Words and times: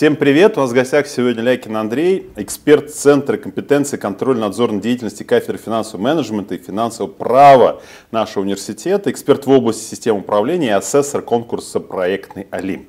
Всем 0.00 0.16
привет! 0.16 0.56
У 0.56 0.62
нас 0.62 0.70
в 0.70 0.72
гостях 0.72 1.06
сегодня 1.06 1.42
Лякин 1.42 1.76
Андрей, 1.76 2.30
эксперт 2.36 2.90
Центра 2.90 3.36
компетенции 3.36 3.98
контрольно-надзорной 3.98 4.80
деятельности 4.80 5.24
кафедры 5.24 5.58
финансового 5.58 6.02
менеджмента 6.02 6.54
и 6.54 6.58
финансового 6.58 7.12
права 7.12 7.82
нашего 8.10 8.44
университета, 8.44 9.10
эксперт 9.10 9.44
в 9.44 9.50
области 9.50 9.82
систем 9.82 10.16
управления 10.16 10.68
и 10.68 10.70
асессор 10.70 11.20
конкурса 11.20 11.80
«Проектный 11.80 12.46
Олимп». 12.50 12.88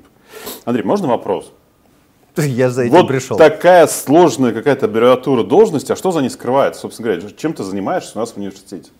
Андрей, 0.64 0.84
можно 0.84 1.06
вопрос? 1.06 1.52
Я 2.38 2.70
за 2.70 2.84
этим 2.84 2.94
вот 2.94 3.08
пришел. 3.08 3.36
такая 3.36 3.86
сложная 3.88 4.52
какая-то 4.52 4.86
аббревиатура 4.86 5.42
должности, 5.42 5.92
а 5.92 5.96
что 5.96 6.12
за 6.12 6.22
ней 6.22 6.30
скрывается? 6.30 6.80
Собственно 6.80 7.10
говоря, 7.10 7.28
чем 7.36 7.52
ты 7.52 7.62
занимаешься 7.62 8.12
у 8.14 8.20
нас 8.20 8.32
в 8.32 8.38
университете? 8.38 8.90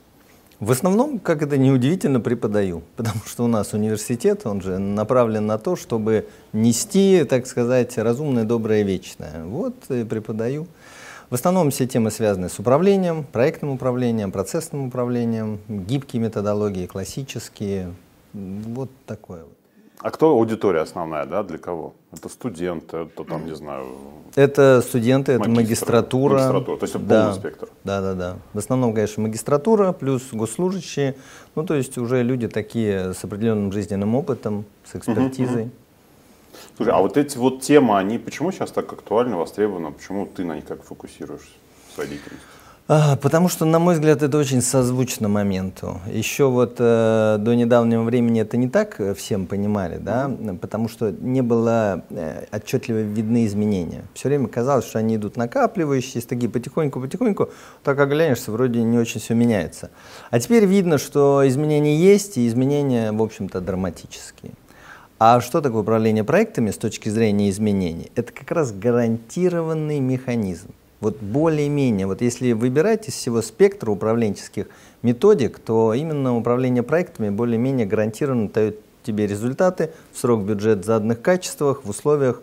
В 0.62 0.70
основном, 0.70 1.18
как 1.18 1.42
это 1.42 1.58
неудивительно, 1.58 2.20
преподаю, 2.20 2.84
потому 2.94 3.20
что 3.26 3.42
у 3.42 3.48
нас 3.48 3.72
университет, 3.72 4.42
он 4.46 4.60
же 4.60 4.78
направлен 4.78 5.44
на 5.44 5.58
то, 5.58 5.74
чтобы 5.74 6.28
нести, 6.52 7.24
так 7.28 7.48
сказать, 7.48 7.98
разумное, 7.98 8.44
доброе, 8.44 8.82
вечное. 8.82 9.42
Вот 9.42 9.74
преподаю. 9.88 10.68
В 11.30 11.34
основном 11.34 11.72
все 11.72 11.88
темы 11.88 12.12
связаны 12.12 12.48
с 12.48 12.60
управлением, 12.60 13.24
проектным 13.24 13.70
управлением, 13.72 14.30
процессным 14.30 14.86
управлением, 14.86 15.58
гибкие 15.66 16.22
методологии, 16.22 16.86
классические, 16.86 17.92
вот 18.32 18.90
такое 19.04 19.42
вот. 19.42 19.61
А 20.02 20.10
кто 20.10 20.30
аудитория 20.30 20.80
основная, 20.80 21.26
да, 21.26 21.44
для 21.44 21.58
кого? 21.58 21.94
Это 22.12 22.28
студенты, 22.28 22.96
это 22.96 23.24
там, 23.24 23.46
не 23.46 23.54
знаю... 23.54 23.86
Это 24.34 24.82
студенты, 24.82 25.32
это 25.32 25.48
магистратура. 25.48 26.34
Магистратура, 26.34 26.76
то 26.76 26.84
есть 26.84 26.94
это 26.96 27.04
да, 27.04 27.22
полный 27.22 27.38
спектр. 27.38 27.68
Да, 27.84 28.00
да, 28.00 28.14
да. 28.14 28.36
В 28.52 28.58
основном, 28.58 28.94
конечно, 28.94 29.22
магистратура 29.22 29.92
плюс 29.92 30.28
госслужащие. 30.32 31.14
Ну, 31.54 31.64
то 31.64 31.74
есть 31.74 31.98
уже 31.98 32.24
люди 32.24 32.48
такие 32.48 33.14
с 33.14 33.22
определенным 33.22 33.70
жизненным 33.70 34.16
опытом, 34.16 34.64
с 34.84 34.96
экспертизой. 34.96 35.70
Слушай, 36.76 36.94
а 36.94 36.98
вот 36.98 37.16
эти 37.16 37.38
вот 37.38 37.60
темы, 37.60 37.96
они 37.96 38.18
почему 38.18 38.50
сейчас 38.50 38.72
так 38.72 38.92
актуальны, 38.92 39.36
востребованы? 39.36 39.92
Почему 39.92 40.26
ты 40.26 40.44
на 40.44 40.56
них 40.56 40.64
как 40.66 40.82
фокусируешься 40.82 41.46
в 41.90 41.94
своей 41.94 42.10
деятельности? 42.10 42.46
Потому 42.86 43.48
что, 43.48 43.64
на 43.64 43.78
мой 43.78 43.94
взгляд, 43.94 44.22
это 44.22 44.36
очень 44.36 44.60
созвучно 44.60 45.28
моменту. 45.28 46.00
Еще 46.12 46.48
вот 46.48 46.76
э, 46.78 47.36
до 47.38 47.54
недавнего 47.54 48.02
времени 48.02 48.40
это 48.40 48.56
не 48.56 48.68
так 48.68 49.00
всем 49.16 49.46
понимали, 49.46 49.98
да, 49.98 50.30
потому 50.60 50.88
что 50.88 51.12
не 51.12 51.42
было 51.42 52.04
э, 52.10 52.44
отчетливо 52.50 52.98
видны 52.98 53.46
изменения. 53.46 54.02
Все 54.14 54.28
время 54.28 54.48
казалось, 54.48 54.84
что 54.84 54.98
они 54.98 55.14
идут 55.14 55.36
накапливающиеся, 55.36 56.28
такие 56.28 56.50
потихоньку-потихоньку, 56.50 57.50
так 57.84 58.00
оглянешься, 58.00 58.50
вроде 58.50 58.82
не 58.82 58.98
очень 58.98 59.20
все 59.20 59.34
меняется. 59.34 59.90
А 60.30 60.40
теперь 60.40 60.66
видно, 60.66 60.98
что 60.98 61.46
изменения 61.46 61.96
есть, 61.96 62.36
и 62.36 62.48
изменения, 62.48 63.12
в 63.12 63.22
общем-то, 63.22 63.60
драматические. 63.60 64.52
А 65.20 65.40
что 65.40 65.60
такое 65.60 65.82
управление 65.82 66.24
проектами 66.24 66.72
с 66.72 66.76
точки 66.76 67.08
зрения 67.08 67.48
изменений? 67.48 68.10
Это 68.16 68.32
как 68.32 68.50
раз 68.50 68.72
гарантированный 68.72 70.00
механизм. 70.00 70.70
Вот 71.02 71.18
более-менее, 71.20 72.06
вот 72.06 72.22
если 72.22 72.52
выбирать 72.52 73.08
из 73.08 73.14
всего 73.14 73.42
спектра 73.42 73.90
управленческих 73.90 74.68
методик, 75.02 75.58
то 75.58 75.94
именно 75.94 76.36
управление 76.36 76.84
проектами 76.84 77.28
более-менее 77.28 77.86
гарантированно 77.86 78.48
дает 78.48 78.78
тебе 79.02 79.26
результаты 79.26 79.90
в 80.12 80.18
срок 80.18 80.44
бюджет 80.44 80.78
в 80.78 80.84
заданных 80.84 81.20
качествах, 81.20 81.84
в 81.84 81.90
условиях 81.90 82.40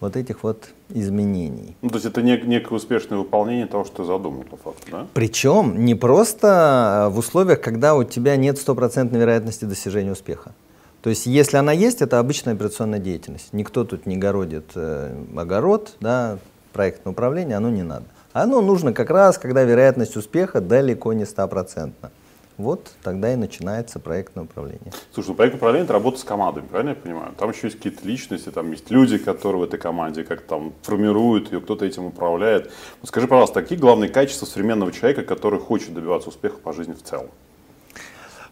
вот 0.00 0.16
этих 0.16 0.42
вот 0.42 0.68
изменений. 0.90 1.76
Ну, 1.80 1.88
то 1.88 1.94
есть 1.94 2.04
это 2.04 2.20
нек- 2.20 2.44
некое 2.46 2.74
успешное 2.74 3.16
выполнение 3.16 3.66
того, 3.66 3.86
что 3.86 3.96
ты 3.96 4.04
задумал, 4.04 4.42
по 4.42 4.58
факту, 4.58 4.82
да? 4.90 5.06
Причем 5.14 5.86
не 5.86 5.94
просто 5.94 7.08
в 7.10 7.18
условиях, 7.18 7.62
когда 7.62 7.94
у 7.94 8.04
тебя 8.04 8.36
нет 8.36 8.58
стопроцентной 8.58 9.18
вероятности 9.18 9.64
достижения 9.64 10.12
успеха. 10.12 10.54
То 11.00 11.08
есть, 11.08 11.24
если 11.24 11.56
она 11.56 11.72
есть, 11.72 12.02
это 12.02 12.18
обычная 12.18 12.52
операционная 12.52 12.98
деятельность. 12.98 13.48
Никто 13.52 13.84
тут 13.84 14.04
не 14.04 14.18
городит 14.18 14.72
э, 14.74 15.14
огород, 15.36 15.96
да, 16.00 16.38
проектное 16.74 17.12
управление, 17.12 17.56
оно 17.56 17.70
не 17.70 17.82
надо. 17.82 18.04
Оно 18.34 18.60
нужно 18.60 18.92
как 18.92 19.08
раз, 19.08 19.38
когда 19.38 19.62
вероятность 19.62 20.16
успеха 20.16 20.60
далеко 20.60 21.14
не 21.14 21.24
стопроцентна. 21.24 22.10
Вот 22.56 22.92
тогда 23.02 23.32
и 23.32 23.36
начинается 23.36 23.98
проектное 23.98 24.44
управление. 24.44 24.92
Слушай, 25.12 25.28
ну 25.28 25.34
проектное 25.34 25.58
управление 25.58 25.84
это 25.84 25.92
работа 25.92 26.18
с 26.18 26.24
командами, 26.24 26.66
правильно 26.66 26.90
я 26.90 26.96
понимаю? 26.96 27.32
Там 27.36 27.50
еще 27.50 27.66
есть 27.66 27.78
какие-то 27.78 28.06
личности, 28.06 28.50
там 28.50 28.70
есть 28.70 28.90
люди, 28.90 29.18
которые 29.18 29.60
в 29.60 29.64
этой 29.64 29.78
команде 29.78 30.22
как 30.22 30.42
там 30.42 30.72
формируют 30.82 31.52
ее, 31.52 31.60
кто-то 31.60 31.84
этим 31.84 32.04
управляет. 32.04 32.70
Ну, 33.02 33.08
скажи, 33.08 33.26
пожалуйста, 33.26 33.62
какие 33.62 33.78
главные 33.78 34.08
качества 34.08 34.46
современного 34.46 34.92
человека, 34.92 35.22
который 35.22 35.58
хочет 35.58 35.94
добиваться 35.94 36.28
успеха 36.28 36.58
по 36.58 36.72
жизни 36.72 36.92
в 36.92 37.02
целом? 37.02 37.30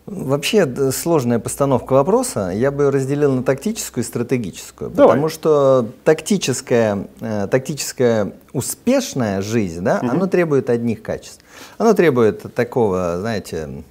Вообще 0.05 0.91
сложная 0.91 1.39
постановка 1.39 1.93
вопроса. 1.93 2.51
Я 2.53 2.73
бы 2.73 2.91
разделил 2.91 3.33
на 3.33 3.45
тактическую 3.45 4.03
и 4.03 4.07
стратегическую. 4.07 4.91
Давай. 4.91 5.11
Потому 5.11 5.29
что 5.29 5.87
тактическая, 6.05 7.07
э, 7.21 7.47
тактическая 7.49 8.33
успешная 8.53 9.43
жизнь, 9.43 9.83
да, 9.83 10.01
угу. 10.03 10.11
оно 10.11 10.27
требует 10.27 10.71
одних 10.71 11.03
качеств. 11.03 11.45
Оно 11.79 11.95
требует 11.95 12.53
такого, 12.55 13.19
знаете, 13.21 13.85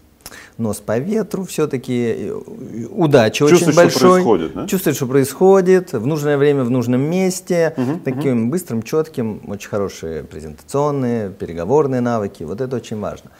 нос 0.57 0.77
по 0.77 0.97
ветру, 0.97 1.45
все-таки 1.45 2.15
э, 2.17 2.85
удача 2.89 3.43
очень 3.43 3.73
большой. 3.73 3.89
Что 3.89 4.09
происходит, 4.11 4.53
да? 4.53 4.67
Чувствует, 4.67 4.95
что 4.97 5.07
происходит, 5.07 5.93
в 5.93 6.05
нужное 6.05 6.37
время, 6.37 6.63
в 6.63 6.69
нужном 6.69 7.01
месте, 7.01 7.73
угу, 7.77 7.99
таким 8.03 8.43
угу. 8.43 8.51
быстрым, 8.51 8.83
четким, 8.83 9.41
очень 9.47 9.69
хорошие 9.69 10.23
презентационные, 10.23 11.29
переговорные 11.29 12.01
навыки. 12.01 12.43
Вот 12.43 12.59
это 12.59 12.75
очень 12.75 12.99
важно. 12.99 13.31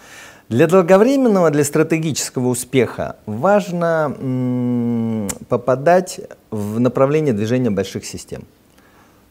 Для 0.51 0.67
долговременного, 0.67 1.49
для 1.49 1.63
стратегического 1.63 2.49
успеха 2.49 3.15
важно 3.25 4.13
м, 4.19 5.29
попадать 5.47 6.19
в 6.49 6.77
направление 6.77 7.33
движения 7.33 7.69
больших 7.69 8.03
систем. 8.03 8.43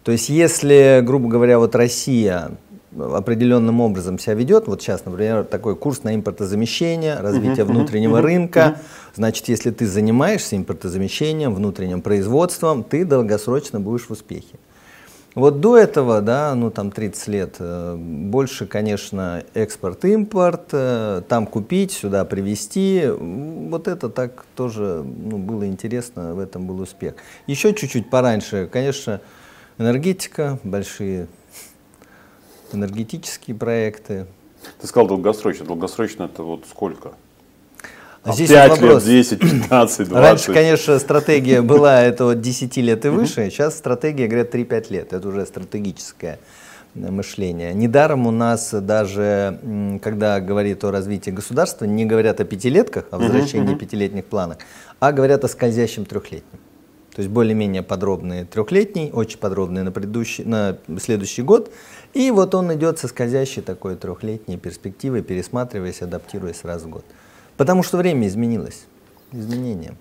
То 0.02 0.12
есть 0.12 0.30
если, 0.30 1.02
грубо 1.04 1.28
говоря, 1.28 1.58
вот 1.58 1.74
Россия 1.74 2.52
определенным 2.98 3.82
образом 3.82 4.18
себя 4.18 4.32
ведет, 4.32 4.66
вот 4.66 4.80
сейчас, 4.80 5.04
например, 5.04 5.44
такой 5.44 5.76
курс 5.76 6.04
на 6.04 6.14
импортозамещение, 6.14 7.16
развитие 7.20 7.66
uh-huh, 7.66 7.70
внутреннего 7.70 8.16
uh-huh, 8.16 8.22
рынка, 8.22 8.60
uh-huh. 8.60 9.14
значит, 9.16 9.46
если 9.48 9.70
ты 9.72 9.86
занимаешься 9.86 10.56
импортозамещением, 10.56 11.54
внутренним 11.54 12.00
производством, 12.00 12.82
ты 12.82 13.04
долгосрочно 13.04 13.78
будешь 13.78 14.06
в 14.06 14.10
успехе. 14.10 14.56
Вот 15.36 15.60
до 15.60 15.78
этого, 15.78 16.20
да, 16.20 16.54
ну 16.56 16.72
там 16.72 16.90
30 16.90 17.28
лет, 17.28 17.56
э, 17.60 17.94
больше, 17.96 18.66
конечно, 18.66 19.44
экспорт-импорт, 19.54 20.70
э, 20.72 21.22
там 21.28 21.46
купить, 21.46 21.92
сюда 21.92 22.24
привезти. 22.24 23.06
Вот 23.08 23.86
это 23.86 24.08
так 24.08 24.44
тоже 24.56 25.04
ну, 25.04 25.38
было 25.38 25.68
интересно, 25.68 26.34
в 26.34 26.40
этом 26.40 26.66
был 26.66 26.80
успех. 26.80 27.14
Еще 27.46 27.72
чуть-чуть 27.74 28.10
пораньше, 28.10 28.68
конечно, 28.72 29.20
энергетика, 29.78 30.58
большие 30.64 31.28
энергетические 32.72 33.56
проекты. 33.56 34.26
Ты 34.80 34.86
сказал 34.86 35.06
долгосрочно. 35.06 35.64
Долгосрочно 35.64 36.24
это 36.24 36.42
вот 36.42 36.64
сколько? 36.68 37.12
А 38.22 38.32
Здесь 38.32 38.50
5 38.50 38.70
вопрос. 38.72 39.06
лет, 39.06 39.24
10, 39.24 39.40
15, 39.40 40.08
20. 40.08 40.12
Раньше, 40.12 40.52
конечно, 40.52 40.98
стратегия 40.98 41.62
была 41.62 42.02
это 42.02 42.24
вот 42.24 42.40
10 42.40 42.76
лет 42.76 43.06
и 43.06 43.08
выше, 43.08 43.48
сейчас 43.50 43.78
стратегия, 43.78 44.26
говорят, 44.26 44.54
3-5 44.54 44.92
лет. 44.92 45.12
Это 45.14 45.26
уже 45.26 45.46
стратегическое 45.46 46.38
мышление. 46.94 47.72
Недаром 47.72 48.26
у 48.26 48.30
нас 48.30 48.74
даже, 48.74 49.58
когда 50.02 50.40
говорит 50.40 50.84
о 50.84 50.90
развитии 50.90 51.30
государства, 51.30 51.86
не 51.86 52.04
говорят 52.04 52.40
о 52.40 52.44
пятилетках, 52.44 53.04
о 53.10 53.18
возвращении 53.18 53.74
пятилетних 53.74 54.26
планах, 54.26 54.58
а 54.98 55.12
говорят 55.12 55.44
о 55.44 55.48
скользящем 55.48 56.04
трехлетнем. 56.04 56.58
То 57.14 57.22
есть 57.22 57.30
более-менее 57.30 57.82
подробный 57.82 58.44
трехлетний, 58.44 59.10
очень 59.12 59.38
подробный 59.38 59.82
на, 59.82 59.92
предыдущий, 59.92 60.44
на 60.44 60.78
следующий 61.00 61.42
год. 61.42 61.72
И 62.12 62.30
вот 62.30 62.54
он 62.54 62.72
идет 62.74 62.98
со 62.98 63.08
скользящей 63.08 63.62
такой 63.62 63.96
трехлетней 63.96 64.58
перспективой, 64.58 65.22
пересматриваясь, 65.22 66.02
адаптируясь 66.02 66.64
раз 66.64 66.82
в 66.82 66.88
год. 66.88 67.04
Потому 67.60 67.82
что 67.82 67.98
время 67.98 68.26
изменилось. 68.26 68.86
Изменения. 69.32 69.94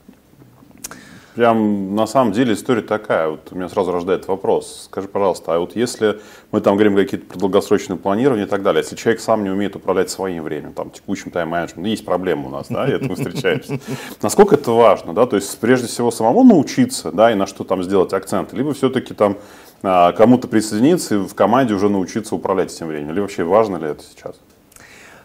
Прям 1.36 1.94
на 1.94 2.08
самом 2.08 2.32
деле 2.32 2.54
история 2.54 2.82
такая. 2.82 3.28
Вот 3.28 3.50
у 3.52 3.56
меня 3.56 3.68
сразу 3.68 3.92
рождает 3.92 4.30
вопрос. 4.30 4.84
Скажи, 4.86 5.10
пожалуйста, 5.10 5.56
а 5.56 5.60
вот 5.60 5.76
если 5.76 6.22
мы 6.54 6.62
там 6.62 6.76
говорим 6.76 6.96
какие-то 6.96 7.38
долгосрочные 7.38 8.00
планирования 8.00 8.46
и 8.46 8.48
так 8.48 8.64
далее, 8.64 8.82
если 8.82 8.96
человек 8.96 9.20
сам 9.20 9.44
не 9.44 9.50
умеет 9.50 9.76
управлять 9.76 10.10
своим 10.10 10.44
временем, 10.44 10.72
там, 10.72 10.90
текущим 10.90 11.32
тайм-менеджментом, 11.32 11.84
есть 11.84 12.06
проблемы 12.06 12.48
у 12.48 12.50
нас, 12.50 12.68
да, 12.70 12.88
и 12.88 12.94
это 12.94 13.04
мы 13.10 13.16
встречаемся. 13.16 13.78
Насколько 14.22 14.56
это 14.56 14.72
важно, 14.72 15.14
да, 15.14 15.26
то 15.26 15.36
есть 15.36 15.60
прежде 15.60 15.88
всего 15.88 16.12
самому 16.12 16.46
научиться, 16.46 17.12
да, 17.12 17.30
и 17.30 17.36
на 17.36 17.46
что 17.46 17.66
там 17.66 17.84
сделать 17.84 18.14
акцент, 18.14 18.54
либо 18.54 18.74
все-таки 18.74 19.14
там 19.14 19.36
а, 19.84 20.14
кому-то 20.14 20.48
присоединиться 20.48 21.16
и 21.16 21.18
в 21.18 21.36
команде 21.36 21.74
уже 21.74 21.90
научиться 21.90 22.36
управлять 22.36 22.74
этим 22.74 22.88
временем, 22.88 23.12
или 23.12 23.20
вообще 23.20 23.44
важно 23.44 23.76
ли 23.76 23.88
это 23.88 24.06
сейчас? 24.06 24.36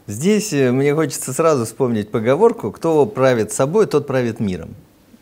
Здесь 0.07 0.53
э, 0.53 0.71
мне 0.71 0.95
хочется 0.95 1.33
сразу 1.33 1.65
вспомнить 1.65 2.11
поговорку 2.11 2.71
«Кто 2.71 3.07
правит 3.07 3.53
собой, 3.53 3.87
тот 3.87 4.07
правит 4.07 4.39
миром». 4.39 4.75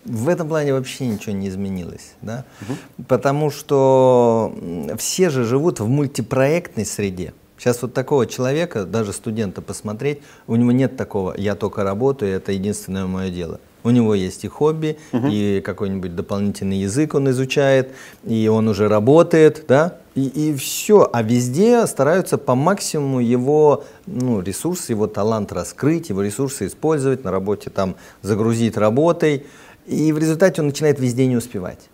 В 0.04 0.28
этом 0.28 0.48
плане 0.48 0.72
вообще 0.72 1.06
ничего 1.06 1.32
не 1.32 1.48
изменилось, 1.48 2.14
да? 2.22 2.44
угу. 2.60 3.04
потому 3.06 3.50
что 3.50 4.52
все 4.98 5.30
же 5.30 5.44
живут 5.44 5.78
в 5.78 5.86
мультипроектной 5.86 6.84
среде. 6.84 7.32
Сейчас 7.56 7.80
вот 7.80 7.94
такого 7.94 8.26
человека, 8.26 8.84
даже 8.84 9.12
студента 9.12 9.62
посмотреть, 9.62 10.20
у 10.48 10.56
него 10.56 10.72
нет 10.72 10.96
такого 10.96 11.32
«я 11.36 11.54
только 11.54 11.84
работаю, 11.84 12.34
это 12.34 12.50
единственное 12.50 13.06
мое 13.06 13.30
дело». 13.30 13.60
У 13.84 13.90
него 13.90 14.14
есть 14.14 14.44
и 14.44 14.48
хобби, 14.48 14.98
угу. 15.12 15.26
и 15.28 15.60
какой-нибудь 15.60 16.14
дополнительный 16.14 16.78
язык 16.78 17.14
он 17.14 17.30
изучает, 17.30 17.94
и 18.24 18.48
он 18.48 18.68
уже 18.68 18.88
работает, 18.88 19.64
да, 19.66 19.98
и, 20.14 20.26
и 20.26 20.54
все. 20.54 21.08
А 21.12 21.22
везде 21.22 21.86
стараются 21.86 22.38
по 22.38 22.54
максимуму 22.54 23.20
его 23.20 23.84
ну, 24.06 24.40
ресурсы, 24.40 24.92
его 24.92 25.06
талант 25.06 25.52
раскрыть, 25.52 26.10
его 26.10 26.22
ресурсы 26.22 26.66
использовать, 26.66 27.24
на 27.24 27.30
работе 27.30 27.70
там 27.70 27.96
загрузить 28.22 28.76
работой. 28.76 29.46
И 29.86 30.12
в 30.12 30.18
результате 30.18 30.60
он 30.60 30.68
начинает 30.68 31.00
везде 31.00 31.26
не 31.26 31.36
успевать. 31.36 31.88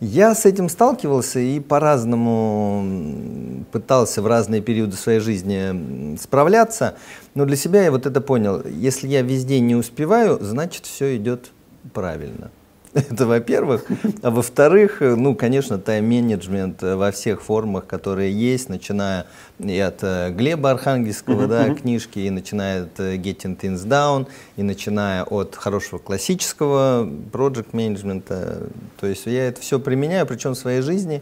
Я 0.00 0.34
с 0.34 0.44
этим 0.44 0.68
сталкивался 0.68 1.38
и 1.38 1.60
по-разному 1.60 3.64
пытался 3.72 4.22
в 4.22 4.26
разные 4.26 4.60
периоды 4.60 4.96
своей 4.96 5.20
жизни 5.20 6.16
справляться, 6.16 6.96
но 7.34 7.44
для 7.44 7.56
себя 7.56 7.84
я 7.84 7.90
вот 7.90 8.06
это 8.06 8.20
понял. 8.20 8.62
Если 8.66 9.08
я 9.08 9.22
везде 9.22 9.60
не 9.60 9.74
успеваю, 9.74 10.38
значит 10.40 10.86
все 10.86 11.16
идет 11.16 11.50
правильно. 11.92 12.50
Это 13.10 13.26
во-первых. 13.26 13.86
А 14.22 14.30
во-вторых, 14.30 14.98
ну, 15.00 15.34
конечно, 15.34 15.78
тайм-менеджмент 15.78 16.80
во 16.82 17.10
всех 17.10 17.42
формах, 17.42 17.86
которые 17.88 18.32
есть, 18.32 18.68
начиная 18.68 19.26
и 19.58 19.78
от 19.80 19.98
э, 20.02 20.30
Глеба 20.30 20.70
Архангельского, 20.70 21.48
да, 21.48 21.74
книжки, 21.74 22.20
и 22.20 22.30
начиная 22.30 22.84
от 22.84 23.00
э, 23.00 23.16
Getting 23.16 23.58
Things 23.58 23.84
Down, 23.84 24.28
и 24.56 24.62
начиная 24.62 25.24
от 25.24 25.56
хорошего 25.56 25.98
классического 25.98 27.04
project 27.32 27.68
менеджмента. 27.72 28.68
То 29.00 29.08
есть 29.08 29.26
я 29.26 29.48
это 29.48 29.60
все 29.60 29.80
применяю, 29.80 30.24
причем 30.24 30.52
в 30.52 30.58
своей 30.58 30.80
жизни, 30.80 31.20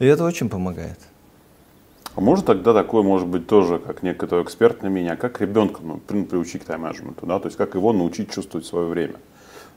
и 0.00 0.04
это 0.04 0.24
очень 0.24 0.50
помогает. 0.50 0.98
А 2.14 2.20
может 2.20 2.44
тогда 2.44 2.74
такое, 2.74 3.02
может 3.02 3.26
быть, 3.26 3.46
тоже, 3.46 3.78
как 3.78 4.02
некое 4.02 4.42
экспертное 4.42 4.90
мнение, 4.90 5.12
а 5.12 5.16
как 5.16 5.40
ребенка 5.40 5.80
ну, 5.82 5.96
приучить 5.96 6.62
к 6.62 6.64
тайм-менеджменту, 6.66 7.24
да, 7.24 7.38
то 7.38 7.46
есть 7.46 7.56
как 7.56 7.74
его 7.74 7.94
научить 7.94 8.30
чувствовать 8.30 8.66
свое 8.66 8.86
время? 8.86 9.14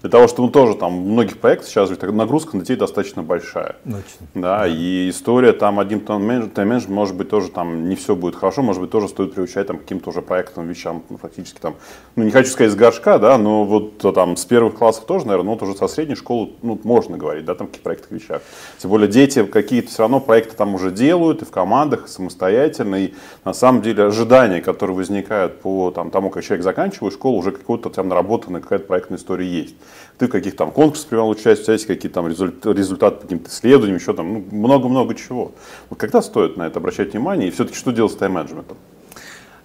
Для 0.03 0.09
того, 0.09 0.27
чтобы 0.27 0.47
ну, 0.47 0.51
тоже 0.51 0.75
там 0.75 0.91
многих 0.91 1.37
проектов 1.37 1.69
сейчас 1.69 1.89
нагрузка 1.89 2.57
на 2.57 2.63
детей 2.63 2.75
достаточно 2.75 3.23
большая. 3.23 3.77
Очень. 3.85 4.27
Да, 4.33 4.59
да, 4.59 4.67
и 4.67 5.09
история 5.09 5.53
там 5.53 5.79
один 5.79 6.01
тайм-менеджмент, 6.01 6.89
может 6.89 7.15
быть, 7.15 7.29
тоже 7.29 7.49
там 7.49 7.87
не 7.87 7.95
все 7.95 8.13
будет 8.13 8.35
хорошо, 8.35 8.63
может 8.63 8.81
быть, 8.81 8.91
тоже 8.91 9.07
стоит 9.07 9.33
приучать 9.33 9.67
там 9.67 9.77
каким-то 9.77 10.09
уже 10.09 10.21
проектам, 10.21 10.67
вещам, 10.67 11.03
ну, 11.09 11.17
фактически 11.17 11.57
там, 11.57 11.75
ну, 12.17 12.25
не 12.25 12.31
хочу 12.31 12.49
сказать 12.49 12.73
с 12.73 12.75
горшка, 12.75 13.17
да, 13.17 13.37
но 13.37 13.63
вот 13.63 13.99
там 14.13 14.35
с 14.35 14.43
первых 14.43 14.75
классов 14.75 15.05
тоже, 15.05 15.25
наверное, 15.25 15.45
ну, 15.45 15.51
вот 15.53 15.63
уже 15.63 15.73
со 15.73 15.87
средней 15.87 16.15
школы, 16.15 16.49
ну, 16.61 16.77
можно 16.83 17.17
говорить, 17.17 17.45
да, 17.45 17.55
там 17.55 17.67
каких 17.67 17.81
проектах, 17.81 18.11
вещах. 18.11 18.41
Тем 18.79 18.91
более 18.91 19.07
дети 19.07 19.45
какие-то 19.45 19.87
все 19.87 19.99
равно 19.99 20.19
проекты 20.19 20.57
там 20.57 20.75
уже 20.75 20.91
делают 20.91 21.43
и 21.43 21.45
в 21.45 21.51
командах, 21.51 22.07
и 22.07 22.09
самостоятельно, 22.09 23.05
и 23.05 23.13
на 23.45 23.53
самом 23.53 23.81
деле 23.81 24.03
ожидания, 24.03 24.59
которые 24.59 24.97
возникают 24.97 25.61
по 25.61 25.91
там, 25.91 26.11
тому, 26.11 26.29
как 26.29 26.43
человек 26.43 26.65
заканчивает 26.65 27.13
школу, 27.13 27.37
уже 27.37 27.51
какой-то 27.51 27.89
там 27.89 28.09
наработанная 28.09 28.59
какая-то 28.59 28.85
проектная 28.85 29.17
история 29.17 29.47
есть 29.47 29.75
ты 30.17 30.27
в 30.27 30.29
каких 30.29 30.55
там 30.55 30.71
конкурсах 30.71 31.07
принимал 31.07 31.29
участие, 31.29 31.61
у 31.61 31.63
тебя 31.63 31.73
есть 31.73 31.85
какие-то 31.85 32.15
там 32.15 32.27
результаты, 32.27 32.77
результаты 32.77 33.15
по 33.17 33.21
каким-то 33.23 33.49
исследованиям, 33.49 33.97
еще 33.97 34.13
там 34.13 34.33
ну, 34.33 34.45
много-много 34.51 35.15
чего. 35.15 35.51
Вот 35.89 35.99
когда 35.99 36.21
стоит 36.21 36.57
на 36.57 36.63
это 36.63 36.79
обращать 36.79 37.13
внимание 37.13 37.47
и 37.47 37.51
все-таки 37.51 37.77
что 37.77 37.91
делать 37.91 38.11
с 38.11 38.15
тайм-менеджментом? 38.15 38.77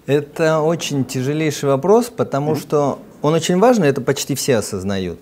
Это 0.06 0.60
очень 0.60 1.04
тяжелейший 1.04 1.68
вопрос, 1.68 2.06
потому 2.06 2.52
mm-hmm. 2.52 2.60
что 2.60 2.98
он 3.20 3.34
очень 3.34 3.58
важный, 3.58 3.88
это 3.88 4.00
почти 4.00 4.34
все 4.34 4.56
осознают. 4.56 5.18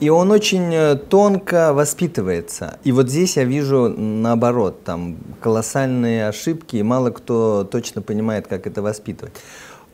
И 0.00 0.08
он 0.08 0.30
очень 0.30 0.74
э, 0.74 0.96
тонко 0.96 1.74
воспитывается. 1.74 2.78
И 2.84 2.92
вот 2.92 3.10
здесь 3.10 3.36
я 3.36 3.44
вижу 3.44 3.88
наоборот, 3.88 4.82
там 4.82 5.18
колоссальные 5.40 6.28
ошибки, 6.28 6.76
и 6.76 6.82
мало 6.82 7.10
кто 7.10 7.68
точно 7.70 8.00
понимает, 8.00 8.46
как 8.46 8.66
это 8.66 8.80
воспитывать. 8.80 9.34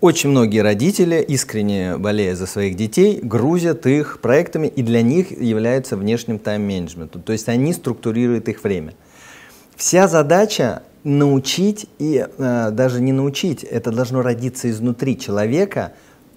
Очень 0.02 0.30
многие 0.30 0.60
родители, 0.60 1.24
искренне 1.26 1.96
болея 1.96 2.34
за 2.34 2.46
своих 2.46 2.76
детей, 2.76 3.18
грузят 3.22 3.86
их 3.86 4.20
проектами 4.20 4.66
и 4.66 4.82
для 4.82 5.00
них 5.00 5.30
являются 5.30 5.96
внешним 5.96 6.38
тайм-менеджментом. 6.38 7.22
То 7.22 7.32
есть 7.32 7.48
они 7.48 7.72
структурируют 7.72 8.48
их 8.48 8.62
время. 8.62 8.92
Вся 9.74 10.06
задача 10.06 10.82
научить 11.02 11.86
и 11.98 12.26
э, 12.26 12.70
даже 12.72 13.00
не 13.00 13.12
научить, 13.12 13.64
это 13.64 13.90
должно 13.90 14.20
родиться 14.20 14.70
изнутри 14.70 15.18
человека, 15.18 15.92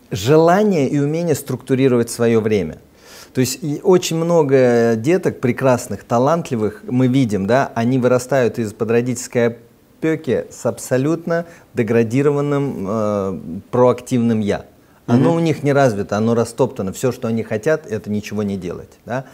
желание 0.09 0.87
и 0.87 0.97
умение 0.97 1.35
структурировать 1.35 2.09
свое 2.09 2.39
время. 2.39 2.77
То 3.33 3.41
есть 3.41 3.59
и 3.61 3.81
очень 3.83 4.15
много 4.17 4.95
деток 4.95 5.41
прекрасных, 5.41 6.03
талантливых 6.03 6.83
мы 6.87 7.07
видим, 7.07 7.45
да, 7.45 7.71
они 7.75 7.99
вырастают 7.99 8.57
из-под 8.57 8.89
родительской 8.89 9.57
опеки 9.99 10.45
с 10.49 10.65
абсолютно 10.65 11.45
деградированным 11.73 12.85
э, 12.87 13.39
проактивным 13.71 14.39
«я». 14.39 14.65
Оно 15.05 15.31
mm-hmm. 15.31 15.37
у 15.37 15.39
них 15.39 15.63
не 15.63 15.73
развито, 15.73 16.17
оно 16.17 16.35
растоптано. 16.35 16.93
Все, 16.93 17.11
что 17.11 17.27
они 17.27 17.43
хотят, 17.43 17.87
это 17.87 18.11
ничего 18.11 18.43
не 18.43 18.57
делать. 18.57 18.99
Да? 19.05 19.25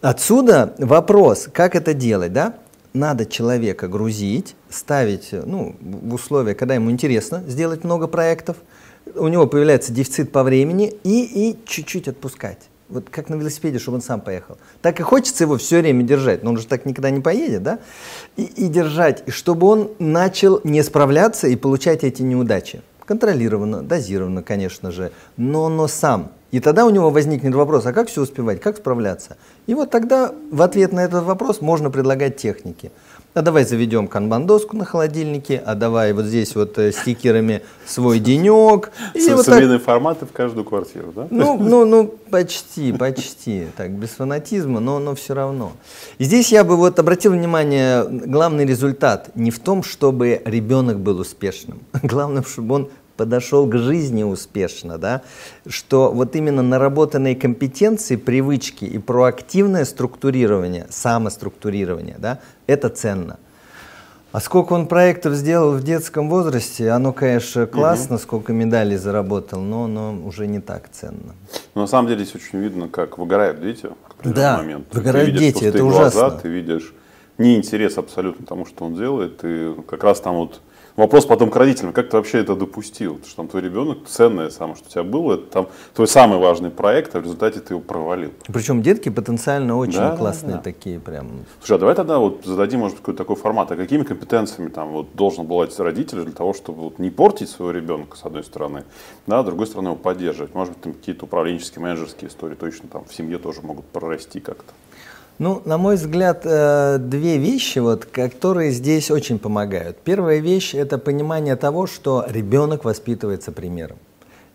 Отсюда 0.00 0.74
вопрос, 0.78 1.48
как 1.52 1.76
это 1.76 1.92
делать, 1.92 2.32
да? 2.32 2.54
Надо 2.94 3.26
человека 3.26 3.86
грузить, 3.86 4.56
ставить 4.70 5.28
ну, 5.32 5.76
в 5.80 6.14
условия, 6.14 6.54
когда 6.54 6.74
ему 6.74 6.90
интересно 6.90 7.44
сделать 7.46 7.84
много 7.84 8.08
проектов, 8.08 8.56
у 9.14 9.28
него 9.28 9.46
появляется 9.46 9.92
дефицит 9.92 10.32
по 10.32 10.42
времени 10.42 10.94
и, 11.04 11.50
и 11.50 11.58
чуть-чуть 11.66 12.08
отпускать 12.08 12.69
вот 12.90 13.08
как 13.10 13.28
на 13.28 13.36
велосипеде, 13.36 13.78
чтобы 13.78 13.96
он 13.96 14.02
сам 14.02 14.20
поехал. 14.20 14.58
Так 14.82 15.00
и 15.00 15.02
хочется 15.02 15.44
его 15.44 15.56
все 15.56 15.80
время 15.80 16.02
держать, 16.02 16.42
но 16.42 16.50
он 16.50 16.58
же 16.58 16.66
так 16.66 16.84
никогда 16.84 17.10
не 17.10 17.20
поедет, 17.20 17.62
да? 17.62 17.78
И, 18.36 18.44
и 18.44 18.68
держать, 18.68 19.22
и 19.26 19.30
чтобы 19.30 19.66
он 19.66 19.90
начал 19.98 20.60
не 20.64 20.82
справляться 20.82 21.46
и 21.48 21.56
получать 21.56 22.04
эти 22.04 22.22
неудачи. 22.22 22.82
Контролированно, 23.04 23.82
дозированно, 23.82 24.42
конечно 24.42 24.92
же, 24.92 25.12
но, 25.36 25.68
но 25.68 25.88
сам. 25.88 26.32
И 26.50 26.60
тогда 26.60 26.84
у 26.84 26.90
него 26.90 27.10
возникнет 27.10 27.54
вопрос, 27.54 27.86
а 27.86 27.92
как 27.92 28.08
все 28.08 28.22
успевать, 28.22 28.60
как 28.60 28.76
справляться? 28.76 29.36
И 29.66 29.74
вот 29.74 29.90
тогда 29.90 30.32
в 30.50 30.62
ответ 30.62 30.92
на 30.92 31.00
этот 31.00 31.24
вопрос 31.24 31.60
можно 31.60 31.90
предлагать 31.90 32.36
техники 32.36 32.90
а 33.32 33.42
давай 33.42 33.64
заведем 33.64 34.08
канбан-доску 34.08 34.76
на 34.76 34.84
холодильнике, 34.84 35.62
а 35.64 35.74
давай 35.74 36.12
вот 36.12 36.24
здесь 36.24 36.56
вот 36.56 36.78
э, 36.78 36.90
стикерами 36.92 37.62
свой 37.86 38.18
денек. 38.18 38.90
И 39.14 39.28
вот 39.30 39.44
Современные 39.44 39.78
так... 39.78 39.86
форматы 39.86 40.26
в 40.26 40.32
каждую 40.32 40.64
квартиру, 40.64 41.12
да? 41.14 41.28
Ну, 41.30 41.56
ну, 41.60 41.84
ну, 41.84 42.14
почти, 42.30 42.92
почти, 42.92 43.66
так, 43.76 43.90
без 43.92 44.10
фанатизма, 44.10 44.80
но, 44.80 44.98
но 44.98 45.14
все 45.14 45.34
равно. 45.34 45.72
И 46.18 46.24
здесь 46.24 46.50
я 46.50 46.64
бы 46.64 46.76
вот 46.76 46.98
обратил 46.98 47.32
внимание, 47.32 48.04
главный 48.04 48.66
результат 48.66 49.30
не 49.36 49.50
в 49.50 49.60
том, 49.60 49.82
чтобы 49.82 50.42
ребенок 50.44 50.98
был 50.98 51.20
успешным, 51.20 51.80
главное, 52.02 52.42
чтобы 52.42 52.74
он 52.74 52.88
подошел 53.20 53.66
к 53.66 53.76
жизни 53.76 54.22
успешно, 54.22 54.96
да, 54.96 55.20
что 55.68 56.10
вот 56.10 56.34
именно 56.36 56.62
наработанные 56.62 57.36
компетенции, 57.36 58.16
привычки 58.16 58.86
и 58.86 58.96
проактивное 58.96 59.84
структурирование, 59.84 60.86
самоструктурирование, 60.88 62.16
да, 62.18 62.38
это 62.66 62.88
ценно. 62.88 63.38
А 64.32 64.40
сколько 64.40 64.72
он 64.72 64.86
проектов 64.86 65.34
сделал 65.34 65.72
в 65.72 65.82
детском 65.82 66.30
возрасте, 66.30 66.88
оно, 66.88 67.12
конечно, 67.12 67.66
классно, 67.66 68.14
угу. 68.14 68.22
сколько 68.22 68.54
медалей 68.54 68.96
заработал, 68.96 69.60
но 69.60 69.84
оно 69.84 70.18
уже 70.24 70.46
не 70.46 70.60
так 70.60 70.88
ценно. 70.90 71.34
Но 71.74 71.82
на 71.82 71.86
самом 71.86 72.08
деле 72.08 72.24
здесь 72.24 72.36
очень 72.36 72.58
видно, 72.58 72.88
как 72.88 73.18
выгорают 73.18 73.60
дети 73.60 73.90
в 74.24 74.32
да, 74.32 74.56
момент. 74.56 74.86
выгорают 74.94 75.34
ты 75.34 75.38
дети, 75.38 75.64
это 75.64 75.80
глаза, 75.80 76.06
ужасно. 76.06 76.40
Ты 76.40 76.48
видишь 76.48 76.94
неинтерес 77.36 77.98
абсолютно 77.98 78.46
тому, 78.46 78.64
что 78.64 78.86
он 78.86 78.94
делает, 78.94 79.40
и 79.42 79.74
как 79.86 80.04
раз 80.04 80.20
там 80.20 80.36
вот 80.36 80.62
Вопрос 80.96 81.26
потом 81.26 81.50
к 81.50 81.56
родителям, 81.56 81.92
как 81.92 82.10
ты 82.10 82.16
вообще 82.16 82.38
это 82.38 82.56
допустил? 82.56 83.20
Что 83.26 83.36
там 83.36 83.48
твой 83.48 83.62
ребенок, 83.62 84.06
ценное 84.06 84.50
самое, 84.50 84.76
что 84.76 84.86
у 84.86 84.90
тебя 84.90 85.02
было, 85.02 85.34
это 85.34 85.46
там 85.46 85.68
твой 85.94 86.08
самый 86.08 86.38
важный 86.38 86.70
проект, 86.70 87.14
а 87.14 87.20
в 87.20 87.22
результате 87.22 87.60
ты 87.60 87.74
его 87.74 87.80
провалил. 87.80 88.32
Причем 88.46 88.82
детки 88.82 89.08
потенциально 89.08 89.76
очень 89.76 89.98
да, 89.98 90.16
классные 90.16 90.56
да. 90.56 90.62
такие 90.62 90.98
прям. 90.98 91.44
Слушай, 91.60 91.76
а 91.76 91.78
давай 91.78 91.94
тогда 91.94 92.18
вот 92.18 92.42
зададим, 92.44 92.80
может 92.80 92.96
быть, 92.96 93.02
какой-то 93.02 93.18
такой 93.18 93.36
формат. 93.36 93.70
А 93.72 93.76
какими 93.76 94.02
компетенциями 94.02 94.68
там 94.68 94.90
вот 94.90 95.14
должен 95.14 95.46
был 95.46 95.66
родитель 95.78 96.22
для 96.22 96.32
того, 96.32 96.54
чтобы 96.54 96.82
вот 96.82 96.98
не 96.98 97.10
портить 97.10 97.48
своего 97.48 97.70
ребенка, 97.70 98.16
с 98.16 98.24
одной 98.24 98.44
стороны, 98.44 98.84
да, 99.26 99.42
с 99.42 99.44
другой 99.46 99.66
стороны 99.66 99.88
его 99.88 99.96
поддерживать? 99.96 100.54
Может 100.54 100.74
быть, 100.74 100.82
там 100.82 100.92
какие-то 100.92 101.24
управленческие, 101.24 101.82
менеджерские 101.82 102.30
истории 102.30 102.54
точно 102.54 102.88
там 102.88 103.04
в 103.04 103.14
семье 103.14 103.38
тоже 103.38 103.62
могут 103.62 103.86
прорасти 103.86 104.40
как-то. 104.40 104.72
Ну, 105.40 105.62
на 105.64 105.78
мой 105.78 105.96
взгляд, 105.96 106.42
э, 106.44 106.98
две 106.98 107.38
вещи, 107.38 107.78
вот, 107.78 108.04
которые 108.04 108.72
здесь 108.72 109.10
очень 109.10 109.38
помогают. 109.38 109.96
Первая 110.04 110.38
вещь– 110.38 110.74
это 110.74 110.98
понимание 110.98 111.56
того, 111.56 111.86
что 111.86 112.26
ребенок 112.28 112.84
воспитывается 112.84 113.50
примером. 113.50 113.96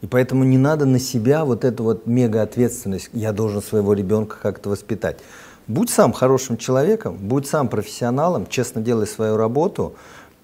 И 0.04 0.06
поэтому 0.06 0.44
не 0.44 0.60
надо 0.60 0.86
на 0.86 1.00
себя 1.00 1.44
вот 1.44 1.65
эту 1.65 1.82
вот 1.82 2.06
мега 2.06 2.44
ответственность, 2.44 3.10
я 3.13 3.32
должен 3.32 3.63
своего 3.63 3.94
ребенка 3.94 4.38
как-то 4.39 4.70
воспитать. 4.70 5.18
Будь 5.65 5.89
сам 5.89 6.13
хорошим 6.13 6.56
человеком, 6.56 7.18
будь 7.20 7.48
сам 7.48 7.68
профессионалом, 7.68 8.46
честно 8.46 8.80
делай 8.80 9.08
свою 9.08 9.38
работу, 9.38 9.96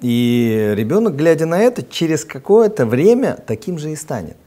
и 0.02 0.74
ребенок, 0.76 1.16
глядя 1.16 1.46
на 1.46 1.60
это, 1.60 1.84
через 1.84 2.26
какое-то 2.26 2.88
время 2.88 3.38
таким 3.46 3.78
же 3.78 3.92
и 3.92 3.96
станет. 3.96 4.38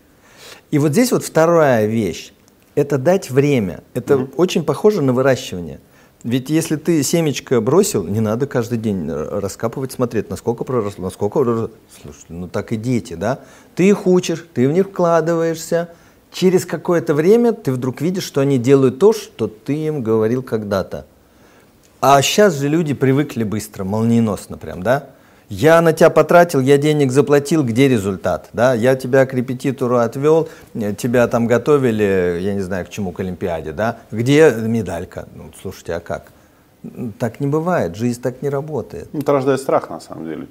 И 0.72 0.80
вот 0.80 0.90
здесь 0.90 1.12
вот 1.12 1.22
вторая 1.22 1.86
вещь 1.86 2.32
это 2.74 2.98
дать 2.98 3.30
время. 3.30 3.82
Это 3.94 4.14
mm-hmm. 4.14 4.34
очень 4.36 4.64
похоже 4.64 5.02
на 5.02 5.12
выращивание. 5.12 5.80
Ведь 6.24 6.48
если 6.48 6.76
ты 6.76 7.02
семечко 7.02 7.60
бросил, 7.60 8.04
не 8.04 8.20
надо 8.20 8.46
каждый 8.46 8.78
день 8.78 9.10
раскапывать, 9.10 9.92
смотреть, 9.92 10.30
насколько 10.30 10.64
проросло, 10.64 11.04
насколько 11.04 11.40
проросло. 11.40 11.70
Слушай, 12.02 12.24
ну 12.30 12.48
так 12.48 12.72
и 12.72 12.76
дети, 12.76 13.12
да? 13.12 13.40
Ты 13.74 13.88
их 13.88 14.06
учишь, 14.06 14.46
ты 14.54 14.66
в 14.66 14.72
них 14.72 14.86
вкладываешься. 14.86 15.90
Через 16.32 16.64
какое-то 16.64 17.12
время 17.12 17.52
ты 17.52 17.70
вдруг 17.72 18.00
видишь, 18.00 18.24
что 18.24 18.40
они 18.40 18.58
делают 18.58 18.98
то, 18.98 19.12
что 19.12 19.48
ты 19.48 19.74
им 19.74 20.02
говорил 20.02 20.42
когда-то. 20.42 21.06
А 22.00 22.20
сейчас 22.22 22.58
же 22.58 22.68
люди 22.68 22.94
привыкли 22.94 23.44
быстро, 23.44 23.84
молниеносно 23.84 24.56
прям, 24.56 24.82
да? 24.82 25.10
Я 25.56 25.80
на 25.80 25.92
тебя 25.92 26.10
потратил, 26.10 26.58
я 26.58 26.78
денег 26.78 27.12
заплатил, 27.12 27.62
где 27.62 27.86
результат? 27.86 28.48
Да? 28.52 28.74
Я 28.74 28.96
тебя 28.96 29.24
к 29.24 29.32
репетитору 29.34 29.98
отвел, 29.98 30.48
тебя 30.98 31.28
там 31.28 31.46
готовили, 31.46 32.38
я 32.40 32.54
не 32.54 32.60
знаю, 32.60 32.84
к 32.84 32.88
чему, 32.88 33.12
к 33.12 33.20
Олимпиаде, 33.20 33.70
да? 33.70 33.98
Где 34.10 34.50
медалька? 34.50 35.28
Ну, 35.32 35.52
слушайте, 35.62 35.94
а 35.94 36.00
как? 36.00 36.32
Так 37.20 37.38
не 37.38 37.46
бывает, 37.46 37.94
жизнь 37.94 38.20
так 38.20 38.42
не 38.42 38.48
работает. 38.48 39.08
Ну, 39.12 39.20
это 39.20 39.32
рождает 39.32 39.60
страх, 39.60 39.90
на 39.90 40.00
самом 40.00 40.24
деле. 40.24 40.48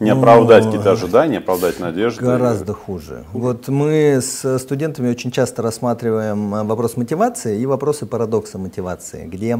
Не 0.00 0.10
оправдать 0.10 0.64
какие-то 0.66 0.92
ожидания, 0.92 1.38
оправдать 1.38 1.80
надежды. 1.80 2.22
Гораздо 2.22 2.74
хуже. 2.74 3.24
Вот 3.32 3.68
мы 3.68 4.20
с 4.20 4.58
студентами 4.58 5.08
очень 5.08 5.30
часто 5.30 5.62
рассматриваем 5.62 6.54
э, 6.54 6.62
вопрос 6.64 6.98
мотивации 6.98 7.58
и 7.58 7.64
вопросы 7.64 8.04
парадокса 8.04 8.58
мотивации, 8.58 9.24
где 9.24 9.58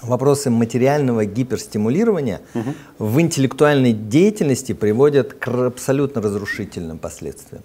вопросы 0.00 0.50
материального 0.50 1.24
гиперстимулирования 1.24 2.40
угу. 2.54 2.74
в 2.98 3.20
интеллектуальной 3.20 3.92
деятельности 3.92 4.72
приводят 4.72 5.34
к 5.34 5.48
абсолютно 5.48 6.22
разрушительным 6.22 6.98
последствиям. 6.98 7.62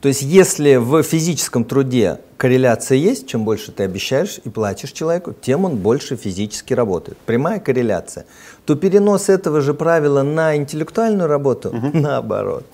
То 0.00 0.08
есть 0.08 0.20
если 0.20 0.76
в 0.76 1.02
физическом 1.02 1.64
труде 1.64 2.18
корреляция 2.36 2.98
есть, 2.98 3.26
чем 3.26 3.44
больше 3.44 3.72
ты 3.72 3.84
обещаешь 3.84 4.38
и 4.44 4.50
платишь 4.50 4.92
человеку, 4.92 5.32
тем 5.32 5.64
он 5.64 5.76
больше 5.76 6.16
физически 6.16 6.74
работает. 6.74 7.16
Прямая 7.24 7.58
корреляция. 7.58 8.26
То 8.66 8.74
перенос 8.74 9.30
этого 9.30 9.62
же 9.62 9.72
правила 9.72 10.22
на 10.22 10.56
интеллектуальную 10.56 11.26
работу 11.26 11.70
угу. 11.70 11.90
наоборот. 11.94 12.66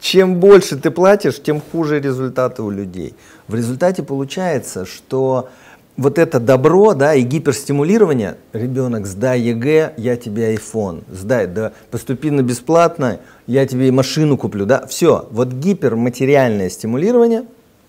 Чем 0.00 0.40
больше 0.40 0.76
ты 0.76 0.90
платишь, 0.90 1.40
тем 1.40 1.60
хуже 1.60 2.00
результаты 2.00 2.62
у 2.62 2.70
людей. 2.70 3.14
В 3.46 3.54
результате 3.54 4.02
получается, 4.02 4.84
что 4.84 5.48
вот 5.98 6.18
это 6.18 6.38
добро, 6.38 6.94
да, 6.94 7.14
и 7.14 7.22
гиперстимулирование, 7.22 8.36
ребенок, 8.52 9.06
сдай 9.06 9.40
ЕГЭ, 9.40 9.94
я 9.96 10.16
тебе 10.16 10.54
iPhone, 10.54 11.02
сдай, 11.10 11.48
да, 11.48 11.72
поступи 11.90 12.30
на 12.30 12.42
бесплатно, 12.42 13.20
я 13.46 13.66
тебе 13.66 13.90
машину 13.90 14.38
куплю, 14.38 14.64
да, 14.64 14.86
все, 14.86 15.28
вот 15.32 15.48
гиперматериальное 15.48 16.70
стимулирование 16.70 17.44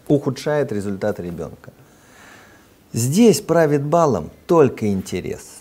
ухудшает 0.07 0.71
результат 0.71 1.19
ребенка. 1.19 1.71
Здесь 2.91 3.41
правит 3.41 3.83
балом 3.83 4.31
только 4.47 4.87
интерес. 4.87 5.59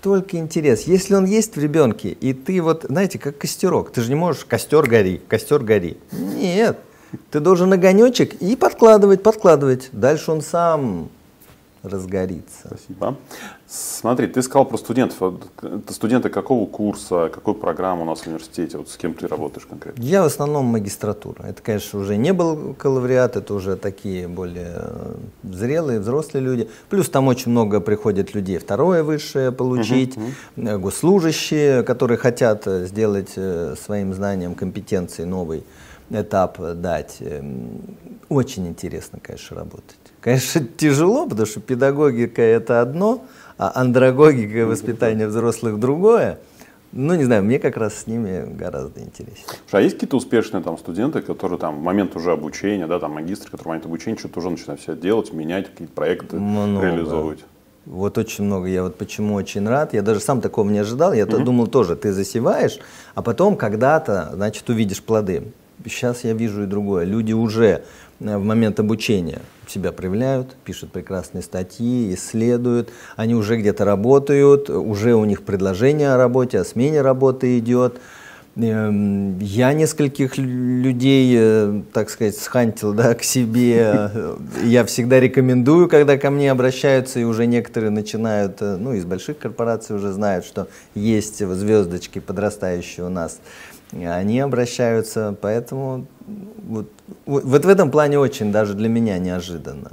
Только 0.00 0.38
интерес. 0.38 0.84
Если 0.84 1.12
он 1.12 1.26
есть 1.26 1.56
в 1.56 1.60
ребенке, 1.60 2.08
и 2.08 2.32
ты 2.32 2.62
вот, 2.62 2.86
знаете, 2.88 3.18
как 3.18 3.36
костерок, 3.36 3.92
ты 3.92 4.00
же 4.00 4.08
не 4.08 4.14
можешь 4.14 4.46
костер 4.46 4.88
гори, 4.88 5.20
костер 5.28 5.62
гори. 5.62 5.98
Нет, 6.10 6.78
ты 7.30 7.40
должен 7.40 7.70
огонечек 7.70 8.32
и 8.40 8.56
подкладывать, 8.56 9.22
подкладывать. 9.22 9.90
Дальше 9.92 10.32
он 10.32 10.40
сам 10.40 11.10
разгорится. 11.82 12.68
Спасибо. 12.68 13.16
Смотри, 13.66 14.26
ты 14.26 14.42
сказал 14.42 14.66
про 14.66 14.76
студентов. 14.76 15.40
Это 15.62 15.92
студенты 15.92 16.28
какого 16.28 16.66
курса, 16.66 17.30
какой 17.32 17.54
программы 17.54 18.02
у 18.02 18.04
нас 18.04 18.20
в 18.20 18.26
университете? 18.26 18.78
Вот 18.78 18.88
с 18.88 18.96
кем 18.96 19.14
ты 19.14 19.26
работаешь 19.26 19.66
конкретно? 19.66 20.02
Я 20.02 20.22
в 20.22 20.26
основном 20.26 20.66
магистратура. 20.66 21.44
Это, 21.44 21.62
конечно, 21.62 22.00
уже 22.00 22.16
не 22.16 22.32
был 22.32 22.56
бакалавриат, 22.56 23.36
это 23.36 23.54
уже 23.54 23.76
такие 23.76 24.28
более 24.28 24.74
э, 24.74 25.14
зрелые, 25.44 26.00
взрослые 26.00 26.42
люди. 26.42 26.68
Плюс 26.88 27.08
там 27.08 27.28
очень 27.28 27.50
много 27.50 27.80
приходит 27.80 28.34
людей 28.34 28.58
второе 28.58 29.02
высшее 29.02 29.52
получить, 29.52 30.16
uh-huh, 30.16 30.32
uh-huh. 30.56 30.78
госслужащие, 30.78 31.82
которые 31.82 32.18
хотят 32.18 32.66
э, 32.66 32.86
сделать 32.86 33.30
своим 33.30 34.12
знанием 34.12 34.54
компетенции 34.54 35.24
новый 35.24 35.64
этап 36.10 36.58
дать. 36.58 37.16
Эм, 37.20 37.96
очень 38.28 38.66
интересно, 38.66 39.18
конечно, 39.22 39.56
работать. 39.56 39.99
Конечно, 40.20 40.66
тяжело, 40.76 41.26
потому 41.26 41.46
что 41.46 41.60
педагогика 41.60 42.42
это 42.42 42.80
одно, 42.80 43.24
а 43.56 43.72
андрогогика 43.74 44.58
и 44.58 44.62
воспитание 44.64 45.26
взрослых 45.26 45.78
другое. 45.78 46.38
Ну, 46.92 47.14
не 47.14 47.24
знаю, 47.24 47.44
мне 47.44 47.60
как 47.60 47.76
раз 47.76 47.94
с 47.94 48.06
ними 48.08 48.44
гораздо 48.52 49.00
интереснее. 49.00 49.46
А 49.70 49.80
есть 49.80 49.94
какие-то 49.94 50.16
успешные 50.16 50.60
там 50.62 50.76
студенты, 50.76 51.22
которые 51.22 51.58
там 51.58 51.78
в 51.78 51.82
момент 51.82 52.16
уже 52.16 52.32
обучения, 52.32 52.86
да, 52.88 52.98
там 52.98 53.12
магистры, 53.12 53.48
которые 53.50 53.64
в 53.64 53.66
момент 53.68 53.86
обучения 53.86 54.18
что-то 54.18 54.40
уже 54.40 54.50
начинают 54.50 54.80
все 54.80 54.96
делать, 54.96 55.32
менять, 55.32 55.70
какие-то 55.70 55.94
проекты 55.94 56.36
много. 56.36 56.86
реализовывать? 56.86 57.44
Вот 57.86 58.18
очень 58.18 58.44
много. 58.44 58.66
Я 58.66 58.82
вот 58.82 58.96
почему 58.96 59.34
очень 59.34 59.66
рад. 59.68 59.94
Я 59.94 60.02
даже 60.02 60.20
сам 60.20 60.40
такого 60.40 60.68
не 60.68 60.80
ожидал. 60.80 61.12
Я 61.12 61.24
mm-hmm. 61.24 61.44
думал 61.44 61.68
тоже, 61.68 61.94
ты 61.94 62.12
засеваешь, 62.12 62.78
а 63.14 63.22
потом 63.22 63.56
когда-то, 63.56 64.30
значит, 64.34 64.68
увидишь 64.68 65.02
плоды. 65.02 65.44
Сейчас 65.84 66.24
я 66.24 66.32
вижу 66.32 66.64
и 66.64 66.66
другое. 66.66 67.04
Люди 67.04 67.32
уже 67.32 67.84
в 68.20 68.44
момент 68.44 68.78
обучения 68.78 69.40
себя 69.66 69.92
проявляют, 69.92 70.54
пишут 70.64 70.92
прекрасные 70.92 71.42
статьи, 71.42 72.14
исследуют, 72.14 72.90
они 73.16 73.34
уже 73.34 73.56
где-то 73.56 73.84
работают, 73.84 74.68
уже 74.68 75.14
у 75.14 75.24
них 75.24 75.42
предложение 75.42 76.12
о 76.12 76.16
работе, 76.16 76.58
о 76.58 76.64
смене 76.64 77.00
работы 77.00 77.58
идет. 77.58 78.00
Эм, 78.56 79.38
я 79.38 79.72
нескольких 79.72 80.36
людей, 80.36 81.34
э, 81.38 81.82
так 81.92 82.10
сказать, 82.10 82.36
схантил 82.36 82.92
да, 82.92 83.14
к 83.14 83.22
себе. 83.22 84.10
Я 84.64 84.84
всегда 84.84 85.20
рекомендую, 85.20 85.88
когда 85.88 86.18
ко 86.18 86.30
мне 86.30 86.50
обращаются, 86.50 87.20
и 87.20 87.24
уже 87.24 87.46
некоторые 87.46 87.90
начинают, 87.90 88.60
э, 88.60 88.76
ну, 88.76 88.92
из 88.92 89.04
больших 89.04 89.38
корпораций 89.38 89.94
уже 89.94 90.12
знают, 90.12 90.44
что 90.44 90.66
есть 90.96 91.38
звездочки 91.38 92.18
подрастающие 92.18 93.06
у 93.06 93.08
нас. 93.08 93.38
Они 93.92 94.40
обращаются, 94.40 95.36
поэтому 95.40 96.06
вот, 96.66 96.90
вот 97.26 97.64
в 97.64 97.68
этом 97.68 97.90
плане 97.90 98.18
очень 98.18 98.52
даже 98.52 98.74
для 98.74 98.88
меня 98.88 99.18
неожиданно, 99.18 99.92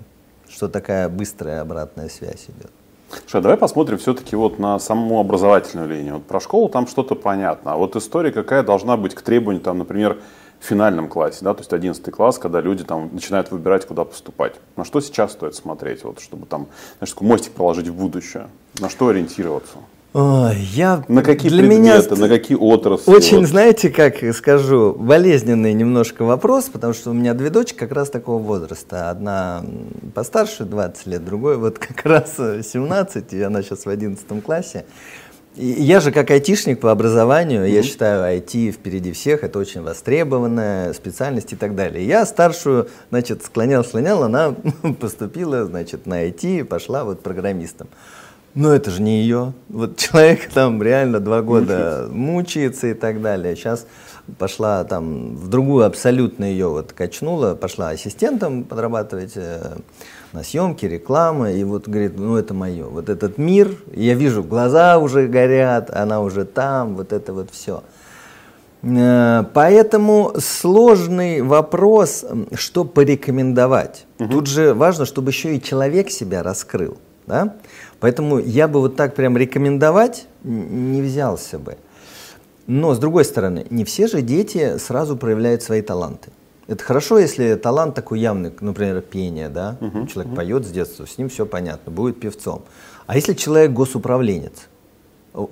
что 0.49 0.67
такая 0.67 1.09
быстрая 1.09 1.61
обратная 1.61 2.09
связь 2.09 2.45
идет. 2.45 2.71
Слушай, 3.09 3.37
а 3.37 3.41
давай 3.41 3.57
посмотрим 3.57 3.97
все-таки 3.97 4.35
вот 4.35 4.59
на 4.59 4.77
саму 4.79 5.19
образовательную 5.19 5.87
линию. 5.87 6.15
Вот 6.15 6.25
про 6.25 6.39
школу 6.39 6.69
там 6.69 6.87
что-то 6.87 7.15
понятно, 7.15 7.73
а 7.73 7.77
вот 7.77 7.95
история 7.95 8.31
какая 8.31 8.63
должна 8.63 8.97
быть 8.97 9.15
к 9.15 9.21
требованию, 9.21 9.63
там, 9.63 9.77
например, 9.77 10.17
в 10.59 10.65
финальном 10.65 11.07
классе, 11.07 11.39
да, 11.41 11.53
то 11.53 11.61
есть 11.61 11.71
11 11.71 12.11
класс, 12.11 12.39
когда 12.39 12.61
люди 12.61 12.83
там 12.83 13.09
начинают 13.13 13.51
выбирать, 13.51 13.85
куда 13.85 14.03
поступать. 14.03 14.55
На 14.75 14.85
что 14.85 15.01
сейчас 15.01 15.33
стоит 15.33 15.55
смотреть, 15.55 16.03
вот, 16.03 16.19
чтобы 16.19 16.47
там, 16.47 16.67
знаешь, 16.97 17.13
такой 17.13 17.27
мостик 17.27 17.53
проложить 17.53 17.87
в 17.87 17.95
будущее? 17.95 18.47
На 18.79 18.89
что 18.89 19.07
ориентироваться? 19.07 19.77
Я, 20.13 21.03
на 21.07 21.21
какие 21.21 21.49
для 21.49 21.59
предметы, 21.59 21.81
меня 21.81 22.15
на 22.15 22.29
какие 22.29 22.57
отрасли? 22.57 23.11
Очень, 23.11 23.39
вот. 23.39 23.47
знаете, 23.47 23.89
как 23.89 24.23
скажу, 24.33 24.95
болезненный 24.97 25.73
немножко 25.73 26.23
вопрос, 26.23 26.65
потому 26.65 26.93
что 26.93 27.11
у 27.11 27.13
меня 27.13 27.33
две 27.33 27.49
дочки 27.49 27.77
как 27.77 27.91
раз 27.91 28.09
такого 28.09 28.41
возраста. 28.41 29.09
Одна 29.09 29.63
постарше, 30.15 30.63
20 30.63 31.07
лет, 31.07 31.25
другой 31.25 31.57
вот 31.57 31.77
как 31.79 32.05
раз 32.05 32.35
17, 32.37 33.33
и 33.33 33.41
она 33.41 33.61
сейчас 33.61 33.85
в 33.85 33.89
11 33.89 34.43
классе. 34.43 34.85
И 35.57 35.65
я 35.65 35.99
же 35.99 36.11
как 36.11 36.29
айтишник 36.29 36.79
по 36.79 36.91
образованию, 36.91 37.65
mm-hmm. 37.65 37.71
я 37.71 37.81
считаю 37.81 38.37
IT 38.37 38.71
впереди 38.71 39.11
всех, 39.11 39.43
это 39.43 39.57
очень 39.57 39.81
востребованная 39.81 40.93
специальность 40.93 41.51
и 41.51 41.55
так 41.55 41.73
далее. 41.75 42.05
Я 42.05 42.27
старшую, 42.27 42.89
значит, 43.09 43.43
склонял, 43.43 43.83
склонял, 43.83 44.21
она 44.21 44.53
поступила, 44.99 45.65
значит, 45.65 46.05
на 46.05 46.27
IT, 46.27 46.63
пошла 46.65 47.03
вот 47.03 47.23
программистом. 47.23 47.87
Но 48.57 48.73
это 48.73 48.89
же 48.89 49.03
не 49.03 49.21
ее. 49.21 49.53
Вот 49.69 49.97
человек 49.97 50.49
там 50.51 50.81
реально 50.81 51.19
два 51.19 51.43
года 51.43 52.07
мучается 52.09 52.87
и 52.87 52.95
так 52.95 53.21
далее. 53.21 53.55
Сейчас 53.55 53.85
пошла 54.39 54.83
там 54.83 55.35
в 55.35 55.47
другую 55.47 55.85
абсолютно 55.85 56.43
ее 56.43 56.67
вот 56.67 56.91
качнула, 56.91 57.53
пошла 57.53 57.89
ассистентом 57.89 58.63
подрабатывать 58.63 59.33
э, 59.35 59.77
на 60.33 60.43
съемки, 60.43 60.87
рекламы, 60.87 61.53
и 61.53 61.63
вот 61.63 61.87
говорит, 61.87 62.17
ну 62.17 62.35
это 62.35 62.55
мое, 62.55 62.85
вот 62.85 63.09
этот 63.09 63.37
мир, 63.37 63.75
я 63.93 64.15
вижу, 64.15 64.43
глаза 64.43 64.97
уже 64.97 65.27
горят, 65.27 65.91
она 65.91 66.21
уже 66.21 66.43
там, 66.43 66.95
вот 66.95 67.13
это 67.13 67.33
вот 67.33 67.51
все. 67.51 67.83
Э, 68.81 69.43
поэтому 69.53 70.33
сложный 70.39 71.43
вопрос, 71.43 72.25
что 72.55 72.85
порекомендовать. 72.85 74.07
Угу. 74.17 74.29
Тут 74.29 74.47
же 74.47 74.73
важно, 74.73 75.05
чтобы 75.05 75.29
еще 75.29 75.55
и 75.55 75.61
человек 75.61 76.09
себя 76.09 76.41
раскрыл. 76.41 76.97
Да? 77.27 77.55
Поэтому 77.99 78.39
я 78.39 78.67
бы 78.67 78.79
вот 78.79 78.95
так 78.95 79.15
прям 79.15 79.37
рекомендовать 79.37 80.27
не 80.43 81.01
взялся 81.01 81.57
бы. 81.57 81.77
Но, 82.67 82.93
с 82.93 82.99
другой 82.99 83.25
стороны, 83.25 83.65
не 83.69 83.85
все 83.85 84.07
же 84.07 84.21
дети 84.21 84.77
сразу 84.77 85.15
проявляют 85.15 85.63
свои 85.63 85.81
таланты. 85.81 86.31
Это 86.67 86.83
хорошо, 86.83 87.17
если 87.17 87.55
талант 87.55 87.95
такой 87.95 88.19
явный, 88.19 88.51
например, 88.59 89.01
пение, 89.01 89.47
да? 89.47 89.77
Uh-huh, 89.79 90.05
человек 90.07 90.33
uh-huh. 90.33 90.35
поет 90.35 90.65
с 90.65 90.69
детства, 90.69 91.05
с 91.05 91.17
ним 91.17 91.29
все 91.29 91.45
понятно, 91.45 91.93
будет 91.93 92.19
певцом. 92.19 92.65
А 93.05 93.15
если 93.15 93.33
человек 93.33 93.71
госуправленец, 93.71 94.67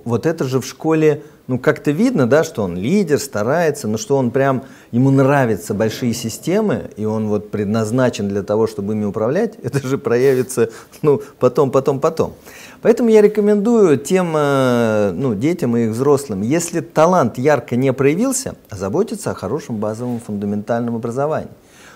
вот 0.04 0.26
это 0.26 0.46
же 0.46 0.60
в 0.60 0.66
школе, 0.66 1.22
ну 1.48 1.60
как-то 1.60 1.92
видно, 1.92 2.28
да, 2.28 2.44
что 2.44 2.64
он 2.64 2.76
лидер, 2.76 3.20
старается, 3.20 3.88
но 3.88 3.98
что 3.98 4.18
он 4.18 4.32
прям, 4.32 4.64
ему 4.92 5.12
нравятся 5.12 5.76
большие 5.76 6.14
системы, 6.14 6.90
и 6.98 7.06
он 7.06 7.28
вот 7.28 7.52
предназначен 7.52 8.28
для 8.28 8.42
того, 8.42 8.66
чтобы 8.66 8.94
ими 8.94 9.06
управлять, 9.06 9.56
это 9.64 9.86
же 9.88 9.98
проявится, 9.98 10.70
ну, 11.02 11.22
потом, 11.40 11.70
потом, 11.70 12.00
потом. 12.00 12.34
Поэтому 12.82 13.10
я 13.10 13.22
рекомендую 13.22 13.98
тем, 13.98 14.34
э, 14.36 15.12
ну, 15.14 15.36
детям 15.36 15.78
и 15.78 15.86
их 15.86 15.92
взрослым, 15.92 16.42
если 16.42 16.80
талант 16.82 17.38
ярко 17.38 17.76
не 17.76 17.94
проявился, 17.94 18.56
озаботиться 18.70 19.32
о 19.32 19.36
хорошем 19.36 19.78
базовом 19.78 20.20
фундаментальном 20.20 20.96
образовании. 20.96 21.50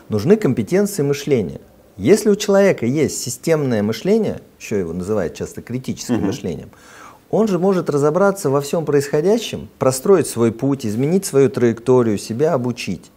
нужны 0.09 0.37
компетенции 0.37 1.03
мышления. 1.03 1.61
Если 1.95 2.29
у 2.29 2.35
человека 2.35 2.85
есть 2.85 3.21
системное 3.21 3.83
мышление, 3.83 4.39
еще 4.59 4.79
его 4.79 4.93
называют 4.93 5.33
часто 5.33 5.61
критическим 5.61 6.15
угу. 6.15 6.27
мышлением, 6.27 6.69
он 7.31 7.47
же 7.47 7.59
может 7.59 7.89
разобраться 7.89 8.49
во 8.49 8.61
всем 8.61 8.85
происходящем, 8.85 9.69
простроить 9.77 10.27
свой 10.27 10.51
путь, 10.51 10.85
изменить 10.85 11.25
свою 11.25 11.49
траекторию, 11.49 12.17
себя 12.17 12.53
обучить. 12.53 13.11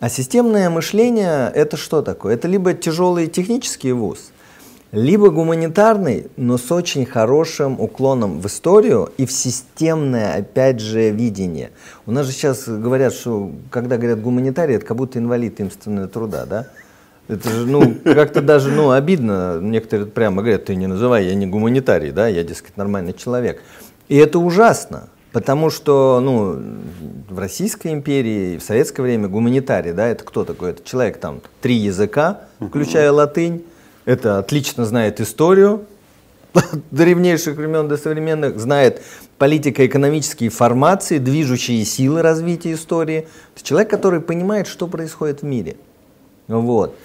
А 0.00 0.08
системное 0.08 0.70
мышление– 0.70 1.50
это 1.54 1.76
что 1.76 2.02
такое? 2.02 2.34
Это 2.34 2.46
либо 2.46 2.72
тяжелый 2.72 3.26
технический 3.26 3.92
вуз, 3.92 4.30
либо 4.92 5.30
гуманитарный, 5.30 6.28
но 6.36 6.56
с 6.56 6.70
очень 6.70 7.04
хорошим 7.04 7.80
уклоном 7.80 8.40
в 8.40 8.46
историю 8.46 9.10
и 9.16 9.26
в 9.26 9.32
системное, 9.32 10.36
опять 10.36 10.80
же, 10.80 11.10
видение. 11.10 11.70
У 12.06 12.12
нас 12.12 12.26
же 12.26 12.32
сейчас 12.32 12.68
говорят, 12.68 13.12
что 13.12 13.50
когда 13.70 13.96
говорят 13.96 14.22
гуманитарий, 14.22 14.76
это 14.76 14.86
как 14.86 14.96
будто 14.96 15.18
инвалид 15.18 15.60
умственного 15.60 16.06
труда, 16.06 16.46
да? 16.46 16.66
Это 17.28 17.50
же, 17.50 17.66
ну, 17.66 17.94
как-то 18.04 18.40
даже, 18.40 18.70
ну, 18.70 18.90
обидно. 18.90 19.60
Некоторые 19.60 20.06
прямо 20.06 20.42
говорят, 20.42 20.64
ты 20.64 20.74
не 20.74 20.86
называй, 20.86 21.26
я 21.26 21.34
не 21.34 21.46
гуманитарий, 21.46 22.10
да, 22.10 22.26
я, 22.26 22.42
дескать, 22.42 22.76
нормальный 22.78 23.12
человек. 23.12 23.62
И 24.08 24.16
это 24.16 24.38
ужасно, 24.38 25.10
потому 25.32 25.68
что, 25.68 26.20
ну, 26.20 26.58
в 27.28 27.38
Российской 27.38 27.92
империи, 27.92 28.56
в 28.56 28.62
советское 28.62 29.02
время 29.02 29.28
гуманитарий, 29.28 29.92
да, 29.92 30.08
это 30.08 30.24
кто 30.24 30.44
такой? 30.44 30.70
Это 30.70 30.82
человек, 30.82 31.18
там, 31.18 31.42
три 31.60 31.74
языка, 31.74 32.40
включая 32.60 33.12
латынь, 33.12 33.62
это 34.06 34.38
отлично 34.38 34.86
знает 34.86 35.20
историю, 35.20 35.84
древнейших 36.90 37.56
времен 37.56 37.88
до 37.88 37.98
современных, 37.98 38.58
знает 38.58 39.02
политико-экономические 39.36 40.48
формации, 40.48 41.18
движущие 41.18 41.84
силы 41.84 42.22
развития 42.22 42.72
истории. 42.72 43.28
Это 43.54 43.64
человек, 43.64 43.90
который 43.90 44.22
понимает, 44.22 44.66
что 44.66 44.86
происходит 44.86 45.42
в 45.42 45.44
мире. 45.44 45.76
Вот. 46.48 46.96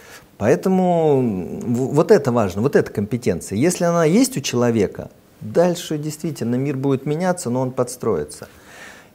Поэтому 0.44 1.62
вот 1.64 2.12
это 2.12 2.34
важно, 2.34 2.62
вот 2.62 2.76
эта 2.76 2.92
компетенция. 2.92 3.58
Если 3.58 3.86
она 3.86 4.04
есть 4.04 4.36
у 4.36 4.42
человека, 4.42 5.10
дальше 5.40 5.98
действительно 5.98 6.56
мир 6.56 6.76
будет 6.76 7.06
меняться, 7.06 7.50
но 7.50 7.62
он 7.62 7.72
подстроится. 7.72 8.50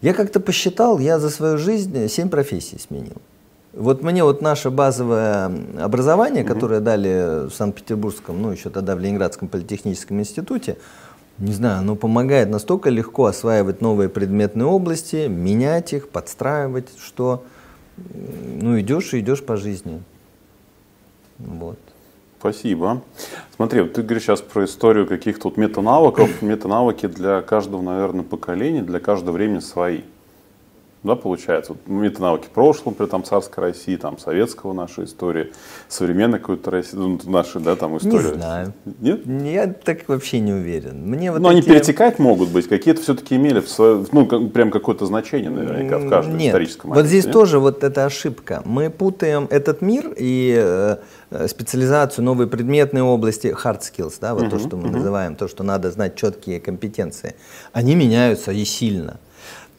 Я 0.00 0.14
как-то 0.14 0.40
посчитал, 0.40 0.98
я 0.98 1.18
за 1.18 1.28
свою 1.28 1.58
жизнь 1.58 2.08
семь 2.08 2.30
профессий 2.30 2.78
сменил. 2.78 3.16
Вот 3.74 4.02
мне 4.02 4.24
вот 4.24 4.40
наше 4.40 4.70
базовое 4.70 5.52
образование, 5.78 6.44
угу. 6.44 6.54
которое 6.54 6.80
дали 6.80 7.46
в 7.50 7.50
Санкт-Петербургском, 7.50 8.40
ну 8.40 8.52
еще 8.52 8.70
тогда 8.70 8.96
в 8.96 9.00
Ленинградском 9.00 9.48
политехническом 9.48 10.18
институте, 10.20 10.78
не 11.36 11.52
знаю, 11.52 11.80
оно 11.80 11.94
помогает 11.94 12.48
настолько 12.48 12.88
легко 12.88 13.26
осваивать 13.26 13.82
новые 13.82 14.08
предметные 14.08 14.64
области, 14.64 15.26
менять 15.28 15.92
их, 15.92 16.08
подстраивать, 16.08 16.88
что 16.98 17.44
ну 18.62 18.80
идешь 18.80 19.12
и 19.12 19.20
идешь 19.20 19.44
по 19.44 19.58
жизни. 19.58 20.02
Вот. 21.38 21.78
Спасибо. 22.38 23.02
Смотри, 23.56 23.80
вот 23.80 23.94
ты 23.94 24.02
говоришь 24.02 24.24
сейчас 24.24 24.40
про 24.40 24.64
историю 24.64 25.06
каких-то 25.06 25.48
вот 25.48 25.56
метанавыков. 25.56 26.42
Метанавыки 26.42 27.06
для 27.06 27.40
каждого, 27.42 27.82
наверное, 27.82 28.22
поколения, 28.22 28.82
для 28.82 29.00
каждого 29.00 29.34
времени 29.34 29.58
свои 29.58 30.02
да, 31.02 31.14
получается. 31.14 31.72
Вот 31.72 31.86
метанауки 31.86 32.48
прошлого, 32.52 32.94
при 32.94 33.06
там 33.06 33.22
царской 33.24 33.64
России, 33.64 33.96
там 33.96 34.18
советского 34.18 34.72
нашей 34.72 35.04
истории, 35.04 35.52
современной 35.88 36.38
какой-то 36.38 36.70
России, 36.70 36.96
ну, 36.96 37.18
нашей, 37.24 37.60
да, 37.60 37.76
там 37.76 37.96
история. 37.96 38.30
Не 38.30 38.34
знаю. 38.34 38.72
Нет? 39.00 39.26
Я 39.26 39.66
так 39.68 40.08
вообще 40.08 40.40
не 40.40 40.52
уверен. 40.52 41.08
Мне 41.08 41.30
вот 41.30 41.40
Но 41.40 41.50
эти... 41.50 41.58
они 41.58 41.62
перетекать 41.62 42.18
могут 42.18 42.50
быть, 42.50 42.68
какие-то 42.68 43.00
все-таки 43.00 43.36
имели, 43.36 43.60
в 43.60 43.68
свое, 43.68 44.04
ну, 44.10 44.26
как, 44.26 44.52
прям 44.52 44.70
какое-то 44.70 45.06
значение 45.06 45.50
наверняка 45.50 45.98
в 45.98 46.08
каждом 46.08 46.36
нет. 46.36 46.48
историческом 46.48 46.90
моменте. 46.90 47.02
Вот 47.04 47.08
здесь 47.08 47.24
нет? 47.24 47.32
тоже 47.32 47.58
вот 47.58 47.84
эта 47.84 48.04
ошибка. 48.04 48.62
Мы 48.64 48.90
путаем 48.90 49.46
этот 49.50 49.82
мир 49.82 50.12
и 50.16 50.56
э, 51.30 51.46
специализацию, 51.46 52.24
новые 52.24 52.48
предметные 52.48 53.04
области, 53.04 53.46
hard 53.46 53.80
skills, 53.80 54.14
да, 54.20 54.34
вот 54.34 54.44
uh-huh, 54.44 54.50
то, 54.50 54.58
что 54.58 54.76
мы 54.76 54.88
uh-huh. 54.88 54.92
называем, 54.92 55.36
то, 55.36 55.46
что 55.46 55.62
надо 55.62 55.90
знать 55.90 56.16
четкие 56.16 56.58
компетенции. 56.60 57.36
Они 57.72 57.94
меняются 57.94 58.50
и 58.50 58.64
сильно. 58.64 59.18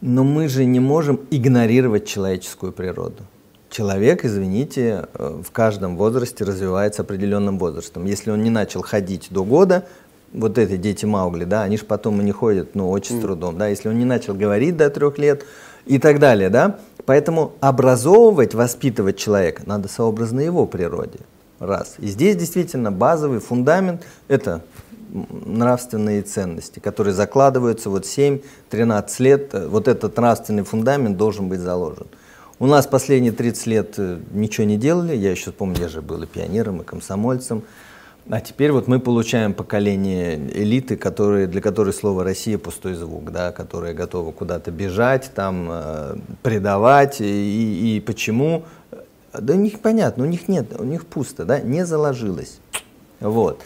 Но 0.02 0.24
мы 0.24 0.48
же 0.48 0.66
не 0.66 0.80
можем 0.80 1.20
игнорировать 1.30 2.06
человеческую 2.06 2.72
природу. 2.72 3.24
Человек, 3.70 4.26
извините, 4.26 5.08
э, 5.14 5.42
в 5.46 5.52
каждом 5.52 5.98
возрасте 5.98 6.44
развивается 6.44 7.02
определенным 7.02 7.60
возрастом. 7.60 8.06
Если 8.06 8.32
он 8.32 8.42
не 8.42 8.50
начал 8.50 8.82
ходить 8.82 9.28
до 9.30 9.44
года, 9.44 9.86
вот 10.34 10.58
эти 10.58 10.78
дети 10.78 11.06
Маугли, 11.06 11.44
да, 11.44 11.64
они 11.64 11.78
же 11.78 11.86
потом 11.86 12.22
и 12.22 12.24
не 12.24 12.32
ходят, 12.32 12.76
ну, 12.76 12.90
очень 12.90 13.18
с 13.18 13.22
трудом, 13.22 13.58
да, 13.58 13.68
если 13.68 13.90
он 13.90 13.98
не 13.98 14.06
начал 14.06 14.34
говорить 14.34 14.78
до 14.78 14.90
трех 14.90 15.18
лет 15.18 15.44
и 15.86 16.00
так 16.00 16.20
далее, 16.20 16.50
да. 16.50 16.80
Поэтому 17.06 17.54
образовывать, 17.60 18.54
воспитывать 18.54 19.18
человека 19.18 19.64
надо 19.66 19.88
сообразно 19.88 20.40
его 20.40 20.66
природе. 20.66 21.20
Раз. 21.60 21.96
И 22.00 22.08
здесь 22.08 22.38
действительно 22.38 22.90
базовый 22.92 23.40
фундамент– 23.40 24.04
это 24.30 24.62
нравственные 25.10 26.22
ценности, 26.22 26.80
которые 26.80 27.14
закладываются 27.14 27.90
вот 27.90 28.06
7-13 28.06 29.10
лет, 29.20 29.54
вот 29.54 29.88
этот 29.88 30.18
нравственный 30.18 30.64
фундамент 30.64 31.18
должен 31.18 31.50
быть 31.50 31.60
заложен. 31.60 32.08
У 32.60 32.66
нас 32.66 32.88
последние 32.88 33.32
30 33.32 33.68
лет 33.68 33.94
э, 33.98 34.20
ничего 34.32 34.68
не 34.68 34.78
делали, 34.78 35.16
я 35.16 35.32
еще 35.32 35.52
помню, 35.52 35.80
я 35.80 35.88
же 35.88 36.02
был 36.02 36.22
и 36.24 36.26
пионером, 36.26 36.82
и 36.82 36.84
комсомольцем, 36.84 37.64
а 38.30 38.42
теперь 38.42 38.72
вот 38.72 38.88
мы 38.88 39.00
получаем 39.00 39.54
поколение 39.54 40.36
элиты, 40.36 40.98
которые, 40.98 41.48
для 41.48 41.62
которой 41.62 41.94
слово 41.94 42.24
«Россия» 42.24 42.58
пустой 42.58 42.94
звук, 42.94 43.32
да, 43.32 43.52
которые 43.52 43.94
готовы 43.94 44.34
куда-то 44.34 44.72
бежать, 44.72 45.32
там, 45.34 45.68
э, 45.72 46.16
предавать, 46.44 47.22
и, 47.22 47.96
и 47.96 48.00
почему? 48.02 48.66
Да 49.34 49.54
у 49.54 49.58
них 49.58 49.80
понятно, 49.80 50.26
у 50.26 50.28
них 50.28 50.48
нет, 50.48 50.80
у 50.80 50.84
них 50.84 51.06
пусто, 51.06 51.46
да, 51.46 51.60
не 51.60 51.86
заложилось. 51.86 52.60
Вот. 53.20 53.62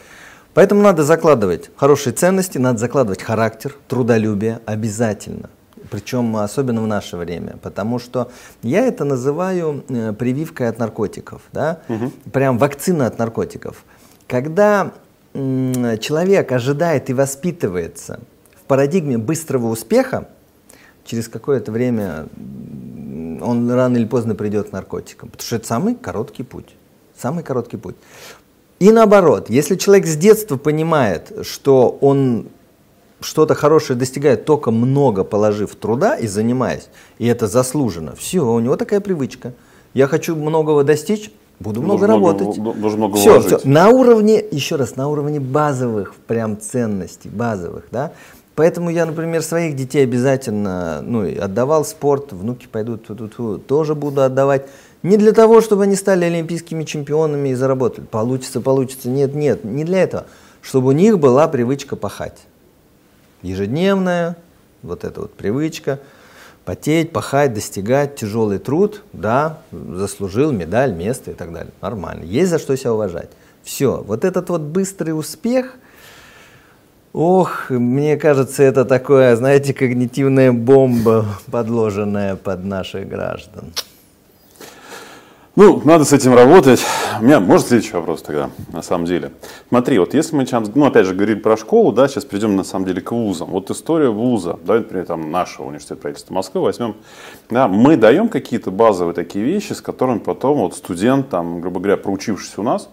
Поэтому 0.53 0.81
надо 0.81 1.03
закладывать 1.03 1.71
хорошие 1.75 2.13
ценности, 2.13 2.57
надо 2.57 2.77
закладывать 2.77 3.21
характер, 3.21 3.75
трудолюбие 3.87 4.59
обязательно. 4.65 5.49
Причем 5.89 6.37
особенно 6.37 6.81
в 6.81 6.87
наше 6.87 7.17
время, 7.17 7.57
потому 7.61 7.99
что 7.99 8.31
я 8.61 8.85
это 8.85 9.03
называю 9.03 9.83
э, 9.89 10.13
прививкой 10.13 10.69
от 10.69 10.79
наркотиков, 10.79 11.41
да? 11.51 11.81
угу. 11.89 12.11
прям 12.31 12.57
вакцина 12.57 13.07
от 13.07 13.19
наркотиков. 13.19 13.83
Когда 14.27 14.91
человек 15.33 16.51
ожидает 16.51 17.09
и 17.09 17.13
воспитывается 17.13 18.19
в 18.55 18.61
парадигме 18.65 19.17
быстрого 19.17 19.67
успеха, 19.67 20.29
через 21.05 21.27
какое-то 21.27 21.71
время 21.71 22.27
он 23.41 23.69
рано 23.71 23.97
или 23.97 24.05
поздно 24.05 24.35
придет 24.35 24.69
к 24.69 24.71
наркотикам, 24.71 25.29
потому 25.29 25.45
что 25.45 25.55
это 25.55 25.67
самый 25.67 25.95
короткий 25.95 26.43
путь. 26.43 26.75
Самый 27.17 27.43
короткий 27.43 27.77
путь. 27.77 27.95
И 28.83 28.91
наоборот, 28.91 29.49
если 29.49 29.77
человек 29.77 30.05
с 30.05 30.17
детства 30.17 30.57
понимает, 30.57 31.31
что 31.43 31.97
он 32.01 32.47
что-то 33.21 33.55
хорошее 33.55 33.97
достигает 33.97 34.43
только 34.43 34.71
много 34.71 35.23
положив 35.23 35.73
труда 35.75 36.17
и 36.17 36.27
занимаясь, 36.27 36.89
и 37.17 37.25
это 37.25 37.47
заслуженно, 37.47 38.13
все, 38.13 38.45
у 38.45 38.59
него 38.59 38.75
такая 38.75 38.99
привычка. 38.99 39.53
Я 39.93 40.07
хочу 40.07 40.35
многого 40.35 40.83
достичь, 40.83 41.31
буду 41.61 41.81
много 41.81 42.07
работать. 42.07 42.57
Много, 42.57 42.77
должен 42.77 42.99
много 42.99 43.15
все, 43.15 43.39
все, 43.39 43.61
на 43.63 43.87
уровне, 43.87 44.43
еще 44.51 44.75
раз, 44.75 44.97
на 44.97 45.07
уровне 45.07 45.39
базовых 45.39 46.15
прям 46.27 46.59
ценностей, 46.59 47.29
базовых, 47.29 47.85
да. 47.89 48.11
Поэтому 48.53 48.89
я, 48.89 49.05
например, 49.05 49.43
своих 49.43 49.77
детей 49.77 50.03
обязательно 50.03 51.01
ну, 51.01 51.25
отдавал 51.41 51.85
спорт, 51.85 52.33
внуки 52.33 52.67
пойдут, 52.69 53.09
тоже 53.65 53.95
буду 53.95 54.23
отдавать. 54.23 54.65
Не 55.03 55.17
для 55.17 55.33
того, 55.33 55.59
чтобы 55.59 55.83
они 55.83 55.97
стали 55.97 56.23
олимпийскими 56.25 56.85
чемпионами 56.85 57.49
и 57.49 57.53
заработали. 57.53 58.05
Получится, 58.05 58.61
получится. 58.61 59.09
Нет, 59.09 59.35
нет, 59.35 59.65
не 59.65 59.83
для 59.83 60.03
этого. 60.03 60.25
Чтобы 60.61 60.89
у 60.89 60.91
них 60.93 61.19
была 61.19 61.49
привычка 61.49 61.97
пахать. 61.97 62.39
Ежедневная, 63.41 64.37
вот 64.81 65.03
эта 65.03 65.21
вот 65.21 65.33
привычка. 65.33 65.99
Потеть, 66.63 67.11
пахать, 67.11 67.53
достигать, 67.53 68.15
тяжелый 68.15 68.57
труд, 68.57 69.03
да, 69.11 69.59
заслужил 69.73 70.53
медаль, 70.53 70.93
место 70.93 71.31
и 71.31 71.33
так 71.33 71.51
далее. 71.51 71.73
Нормально. 71.81 72.23
Есть 72.23 72.51
за 72.51 72.57
что 72.57 72.77
себя 72.77 72.93
уважать. 72.93 73.29
Все. 73.63 74.01
Вот 74.07 74.23
этот 74.23 74.49
вот 74.49 74.61
быстрый 74.61 75.11
успех, 75.11 75.75
ох, 77.11 77.69
мне 77.69 78.15
кажется, 78.15 78.63
это 78.63 78.85
такое, 78.85 79.35
знаете, 79.35 79.73
когнитивная 79.73 80.53
бомба, 80.53 81.25
подложенная 81.51 82.37
под 82.37 82.63
наших 82.63 83.09
граждан. 83.09 83.73
Ну, 85.55 85.79
надо 85.85 86.03
с 86.03 86.11
этим 86.11 86.33
работать. 86.33 86.83
У 87.21 87.23
меня, 87.23 87.39
может, 87.39 87.67
следующий 87.67 87.93
вопрос 87.93 88.23
тогда, 88.23 88.49
на 88.71 88.81
самом 88.81 89.05
деле. 89.05 89.33
Смотри, 89.69 89.99
вот 89.99 90.15
если 90.15 90.35
мы 90.35 90.47
сейчас, 90.47 90.67
ну, 90.73 90.87
опять 90.87 91.05
же, 91.05 91.13
говорим 91.13 91.41
про 91.41 91.57
школу, 91.57 91.91
да, 91.91 92.07
сейчас 92.07 92.25
придем, 92.25 92.55
на 92.55 92.63
самом 92.63 92.87
деле, 92.87 93.01
к 93.01 93.11
вузам. 93.11 93.51
Вот 93.51 93.69
история 93.69 94.09
вуза, 94.09 94.57
да, 94.65 94.75
например, 94.77 95.05
там, 95.05 95.29
нашего 95.29 95.67
университета 95.67 96.01
правительства 96.01 96.33
Москвы 96.33 96.61
возьмем, 96.61 96.95
да, 97.51 97.67
мы 97.67 97.97
даем 97.97 98.29
какие-то 98.29 98.71
базовые 98.71 99.13
такие 99.13 99.45
вещи, 99.45 99.73
с 99.73 99.81
которыми 99.81 100.17
потом 100.17 100.57
вот 100.57 100.73
студент, 100.73 101.29
там, 101.29 101.61
грубо 101.61 101.79
говоря, 101.79 101.97
проучившись 101.97 102.57
у 102.57 102.63
нас, 102.63 102.89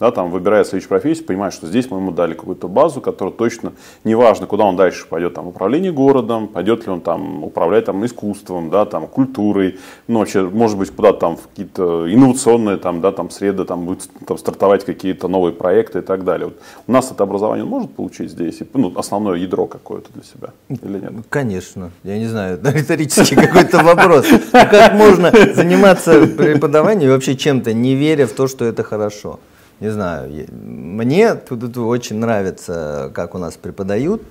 да, 0.00 0.10
там, 0.10 0.30
выбирая 0.30 0.64
следующую 0.64 0.88
профессию, 0.88 1.26
понимает, 1.26 1.52
что 1.54 1.66
здесь 1.66 1.90
мы 1.90 1.98
ему 1.98 2.12
дали 2.12 2.34
какую-то 2.34 2.68
базу, 2.68 3.00
которая 3.00 3.34
точно, 3.34 3.72
неважно, 4.04 4.46
куда 4.46 4.64
он 4.64 4.76
дальше 4.76 5.06
пойдет, 5.08 5.34
там, 5.34 5.48
управление 5.48 5.92
городом, 5.92 6.48
пойдет 6.48 6.86
ли 6.86 6.92
он 6.92 7.00
там 7.00 7.44
управлять 7.44 7.86
там, 7.86 8.04
искусством, 8.04 8.70
да, 8.70 8.84
там, 8.84 9.06
культурой, 9.06 9.78
ну, 10.06 10.20
вообще, 10.20 10.42
может 10.42 10.78
быть, 10.78 10.90
куда-то 10.90 11.18
там 11.18 11.36
в 11.36 11.48
какие-то 11.48 12.12
инновационные 12.12 12.76
там, 12.76 13.00
да, 13.00 13.12
там, 13.12 13.30
среды, 13.30 13.64
там, 13.64 13.84
будет 13.84 14.08
там, 14.26 14.38
стартовать 14.38 14.84
какие-то 14.84 15.28
новые 15.28 15.52
проекты 15.52 15.98
и 15.98 16.02
так 16.02 16.24
далее. 16.24 16.46
Вот 16.46 16.58
у 16.86 16.92
нас 16.92 17.10
это 17.10 17.24
образование 17.24 17.64
он 17.64 17.70
может 17.70 17.94
получить 17.94 18.30
здесь, 18.30 18.60
ну, 18.74 18.92
основное 18.96 19.36
ядро 19.36 19.66
какое-то 19.66 20.10
для 20.12 20.22
себя 20.22 20.52
или 20.68 21.00
нет? 21.00 21.12
Конечно. 21.28 21.90
Я 22.04 22.18
не 22.18 22.26
знаю, 22.26 22.60
риторический 22.64 23.34
какой-то 23.34 23.82
вопрос. 23.82 24.26
Как 24.52 24.94
можно 24.94 25.32
заниматься 25.54 26.26
преподаванием 26.26 27.10
вообще 27.10 27.36
чем-то, 27.36 27.72
не 27.72 27.94
веря 27.94 28.26
в 28.26 28.32
то, 28.32 28.46
что 28.46 28.64
это 28.64 28.82
хорошо? 28.82 29.40
Не 29.80 29.90
знаю, 29.90 30.46
мне 30.50 31.34
тут 31.34 31.76
очень 31.76 32.16
нравится, 32.16 33.10
как 33.14 33.34
у 33.34 33.38
нас 33.38 33.54
преподают. 33.56 34.22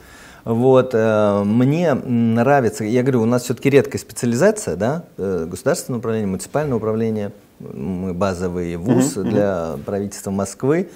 Вот, 0.43 0.91
э, 0.93 1.43
мне 1.43 1.93
нравится, 1.93 2.85
я 2.85 3.01
говорю, 3.01 3.23
у 3.23 3.25
нас 3.25 3.43
все-таки 3.43 3.69
редкая 3.69 3.99
специализация, 3.99 4.77
да, 4.77 5.03
э, 5.17 5.45
государственное 5.49 5.99
управление, 5.99 6.27
муниципальное 6.27 6.77
управление, 6.77 7.33
мы 7.59 8.13
базовый 8.13 8.77
вуз 8.77 9.17
uh-huh, 9.17 9.23
для 9.23 9.75
правительства 9.85 10.31
Москвы. 10.31 10.89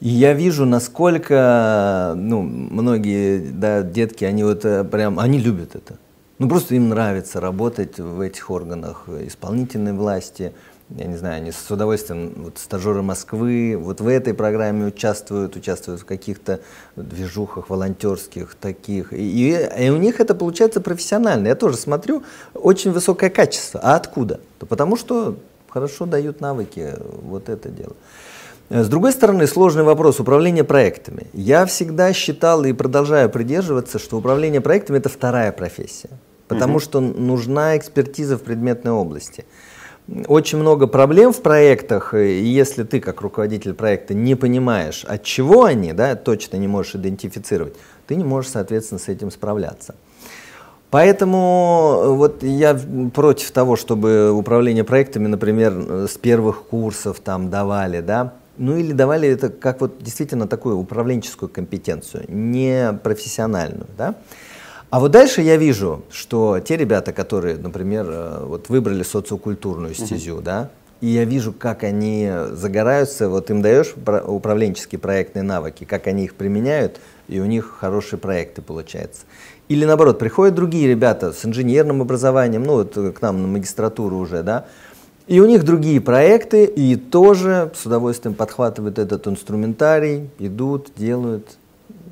И 0.00 0.08
я 0.08 0.34
вижу, 0.34 0.66
насколько, 0.66 2.12
ну, 2.16 2.42
многие, 2.42 3.38
да, 3.38 3.82
детки, 3.82 4.24
они 4.24 4.44
вот 4.44 4.64
э, 4.64 4.84
прям, 4.84 5.18
они 5.18 5.38
любят 5.38 5.74
это. 5.74 5.96
Ну, 6.38 6.48
просто 6.48 6.74
им 6.74 6.90
нравится 6.90 7.40
работать 7.40 7.98
в 7.98 8.20
этих 8.20 8.50
органах 8.50 9.08
исполнительной 9.08 9.94
власти. 9.94 10.52
Я 10.90 11.06
не 11.06 11.16
знаю, 11.16 11.36
они 11.38 11.50
с 11.50 11.68
удовольствием, 11.68 12.32
вот 12.36 12.58
стажеры 12.58 13.02
Москвы, 13.02 13.76
вот 13.76 14.00
в 14.00 14.06
этой 14.06 14.34
программе 14.34 14.86
участвуют, 14.86 15.56
участвуют 15.56 16.02
в 16.02 16.04
каких-то 16.04 16.60
движухах 16.94 17.70
волонтерских 17.70 18.54
таких. 18.54 19.12
И, 19.12 19.68
и, 19.78 19.88
у 19.90 19.96
них 19.96 20.20
это 20.20 20.36
получается 20.36 20.80
профессионально. 20.80 21.48
Я 21.48 21.56
тоже 21.56 21.76
смотрю, 21.76 22.22
очень 22.54 22.92
высокое 22.92 23.30
качество. 23.30 23.80
А 23.82 23.96
откуда? 23.96 24.38
Да 24.60 24.66
потому 24.66 24.96
что 24.96 25.36
хорошо 25.68 26.06
дают 26.06 26.40
навыки, 26.40 26.94
вот 27.22 27.48
это 27.48 27.68
дело. 27.68 27.96
Э, 28.68 28.84
с 28.84 28.88
другой 28.88 29.12
стороны, 29.12 29.48
сложный 29.48 29.82
вопрос 29.82 30.20
управления 30.20 30.62
проектами. 30.62 31.26
Я 31.32 31.66
всегда 31.66 32.12
считал 32.12 32.64
и 32.64 32.72
продолжаю 32.72 33.28
придерживаться, 33.28 33.98
что 33.98 34.18
управление 34.18 34.60
проектами– 34.60 34.98
это 34.98 35.08
вторая 35.08 35.50
профессия, 35.50 36.10
потому 36.46 36.74
угу. 36.74 36.80
что 36.80 37.00
нужна 37.00 37.76
экспертиза 37.76 38.36
в 38.36 38.42
предметной 38.42 38.92
области. 38.92 39.44
Очень 40.28 40.58
много 40.58 40.86
проблем 40.86 41.32
в 41.32 41.42
проектах, 41.42 42.14
и 42.14 42.44
если 42.44 42.84
ты, 42.84 43.00
как 43.00 43.22
руководитель 43.22 43.74
проекта, 43.74 44.14
не 44.14 44.36
понимаешь, 44.36 45.04
от 45.04 45.24
чего 45.24 45.64
они, 45.64 45.92
да, 45.92 46.14
точно 46.14 46.58
не 46.58 46.68
можешь 46.68 46.94
идентифицировать, 46.94 47.74
ты 48.06 48.14
не 48.14 48.22
можешь, 48.22 48.52
соответственно, 48.52 49.00
с 49.00 49.08
этим 49.08 49.32
справляться. 49.32 49.96
Поэтому 50.90 52.00
э, 52.00 52.08
вот 52.10 52.44
я 52.44 52.78
против 53.12 53.50
того, 53.50 53.74
чтобы 53.74 54.30
управление 54.30 54.84
проектами, 54.84 55.26
например, 55.26 55.72
э, 55.76 56.06
с 56.08 56.16
первых 56.16 56.62
курсов 56.62 57.18
там 57.18 57.50
давали, 57.50 58.00
да, 58.00 58.34
ну 58.58 58.76
или 58.76 58.92
давали 58.92 59.28
это 59.28 59.48
как 59.48 59.80
вот 59.80 60.02
действительно 60.02 60.46
такую 60.46 60.78
управленческую 60.78 61.48
компетенцию, 61.48 62.26
не 62.28 62.92
профессиональную, 63.02 63.88
да. 63.98 64.14
А 64.90 65.00
вот 65.00 65.10
дальше 65.10 65.42
я 65.42 65.56
вижу, 65.56 66.04
что 66.10 66.60
те 66.60 66.76
ребята, 66.76 67.12
которые, 67.12 67.56
например, 67.56 68.06
э, 68.08 68.44
вот 68.44 68.68
выбрали 68.68 69.02
социокультурную 69.02 69.94
стезю, 69.94 70.36
uh-huh. 70.36 70.42
да, 70.42 70.70
и 71.00 71.08
я 71.08 71.24
вижу, 71.24 71.52
как 71.52 71.82
они 71.82 72.30
загораются, 72.52 73.28
вот 73.28 73.50
им 73.50 73.60
даешь 73.60 73.94
управленческие 73.96 74.98
проектные 74.98 75.42
навыки, 75.42 75.84
как 75.84 76.06
они 76.06 76.24
их 76.24 76.34
применяют, 76.34 77.00
и 77.28 77.40
у 77.40 77.44
них 77.44 77.76
хорошие 77.78 78.18
проекты 78.18 78.62
получаются. 78.62 79.22
Или 79.68 79.84
наоборот, 79.84 80.18
приходят 80.18 80.54
другие 80.54 80.88
ребята 80.88 81.32
с 81.32 81.44
инженерным 81.44 82.00
образованием, 82.00 82.62
ну 82.62 82.74
вот 82.74 82.94
к 82.94 83.20
нам 83.20 83.42
на 83.42 83.48
магистратуру 83.48 84.16
уже, 84.16 84.42
да, 84.42 84.66
и 85.26 85.40
у 85.40 85.46
них 85.46 85.64
другие 85.64 86.00
проекты, 86.00 86.64
и 86.64 86.94
тоже 86.94 87.72
с 87.74 87.84
удовольствием 87.84 88.34
подхватывают 88.34 88.98
этот 88.98 89.26
инструментарий, 89.26 90.30
идут, 90.38 90.92
делают. 90.96 91.58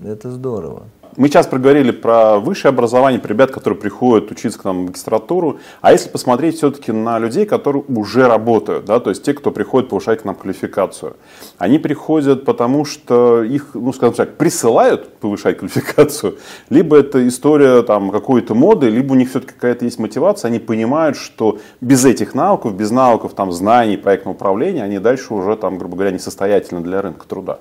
Это 0.04 0.32
здорово. 0.32 0.82
Мы 1.16 1.28
сейчас 1.28 1.46
проговорили 1.46 1.92
про 1.92 2.40
высшее 2.40 2.70
образование, 2.70 3.20
про 3.20 3.28
ребят, 3.28 3.52
которые 3.52 3.78
приходят 3.78 4.32
учиться 4.32 4.58
к 4.58 4.64
нам 4.64 4.78
в 4.78 4.86
магистратуру. 4.86 5.60
А 5.80 5.92
если 5.92 6.08
посмотреть 6.08 6.56
все-таки 6.56 6.90
на 6.90 7.20
людей, 7.20 7.46
которые 7.46 7.84
уже 7.86 8.26
работают, 8.26 8.86
да, 8.86 8.98
то 8.98 9.10
есть 9.10 9.22
те, 9.22 9.32
кто 9.32 9.52
приходит 9.52 9.90
повышать 9.90 10.22
к 10.22 10.24
нам 10.24 10.34
квалификацию. 10.34 11.14
Они 11.56 11.78
приходят 11.78 12.44
потому, 12.44 12.84
что 12.84 13.44
их, 13.44 13.68
ну, 13.74 13.92
скажем 13.92 14.14
так, 14.14 14.36
присылают 14.36 15.14
повышать 15.18 15.58
квалификацию, 15.58 16.36
либо 16.68 16.96
это 16.96 17.26
история 17.28 17.82
там 17.82 18.10
какой-то 18.10 18.56
моды, 18.56 18.88
либо 18.88 19.12
у 19.12 19.14
них 19.16 19.30
все-таки 19.30 19.52
какая-то 19.52 19.84
есть 19.84 20.00
мотивация, 20.00 20.48
они 20.48 20.58
понимают, 20.58 21.16
что 21.16 21.58
без 21.80 22.04
этих 22.04 22.34
навыков, 22.34 22.74
без 22.74 22.90
навыков 22.90 23.34
там 23.34 23.52
знаний 23.52 23.96
проектного 23.96 24.34
управления, 24.34 24.82
они 24.82 24.98
дальше 24.98 25.32
уже 25.32 25.56
там, 25.56 25.78
грубо 25.78 25.94
говоря, 25.94 26.10
несостоятельны 26.10 26.80
для 26.80 27.02
рынка 27.02 27.24
труда. 27.28 27.60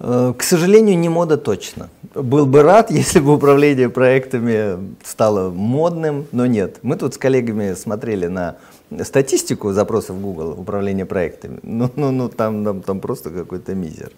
Э, 0.00 0.32
к 0.36 0.42
сожалению, 0.42 0.98
не 0.98 1.08
мода 1.08 1.36
точно. 1.36 1.88
Был 2.14 2.46
бы 2.46 2.62
рад, 2.62 2.90
если 2.90 3.20
бы 3.20 3.34
управление 3.34 3.88
проектами 3.88 4.94
стало 5.04 5.50
модным, 5.50 6.26
но 6.32 6.46
нет. 6.46 6.78
Мы 6.82 6.96
тут 6.96 7.14
с 7.14 7.18
коллегами 7.18 7.74
смотрели 7.74 8.26
на 8.26 8.56
статистику 9.02 9.72
запросов 9.72 10.20
Google 10.20 10.54
управления 10.58 11.06
проектами. 11.06 11.58
Ну, 11.62 11.90
ну, 11.96 12.10
ну 12.10 12.28
там, 12.28 12.64
там, 12.64 12.82
там 12.82 13.00
просто 13.00 13.30
какой-то 13.30 13.74
мизер. 13.74 14.10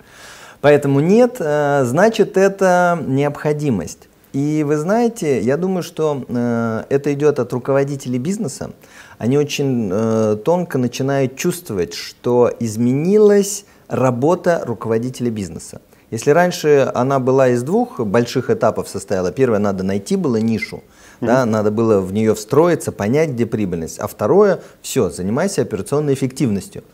Поэтому 0.61 1.01
нет, 1.01 1.37
э, 1.39 1.85
значит, 1.85 2.37
это 2.37 3.03
необходимость. 3.07 4.09
И 4.33 4.65
вы 4.65 4.77
знаете, 4.77 5.41
я 5.41 5.57
думаю, 5.57 5.83
что 5.83 6.25
э, 6.29 6.85
это 6.91 7.12
идет 7.15 7.39
от 7.39 7.53
руководителей 7.53 8.19
бизнеса. 8.19 8.71
Они 9.19 9.39
очень 9.39 10.43
тонко 10.45 10.79
начинают 10.79 11.37
чувствовать, 11.37 11.95
что 11.95 12.53
изменилось 12.61 13.65
работа 13.89 14.63
руководителя 14.67 15.31
бизнеса. 15.31 15.81
Если 16.11 16.31
раньше 16.31 16.91
она 16.95 17.19
была 17.19 17.49
из 17.49 17.63
двух 17.63 17.99
больших 17.99 18.51
этапов 18.51 18.89
состояла, 18.89 19.33
первое, 19.33 19.59
надо 19.59 19.83
найти 19.83 20.15
было 20.17 20.37
нишу, 20.37 20.77
mm-hmm. 20.77 21.27
да, 21.27 21.45
надо 21.45 21.73
было 21.73 22.01
в 22.01 22.13
нее 22.13 22.35
встроиться, 22.35 22.93
понять, 22.93 23.31
где 23.31 23.45
прибыльность, 23.45 23.99
а 23.99 24.07
второе, 24.07 24.61
все, 24.83 25.11
занимайся 25.11 25.63
операционной 25.63 26.15
эффективностью 26.15 26.85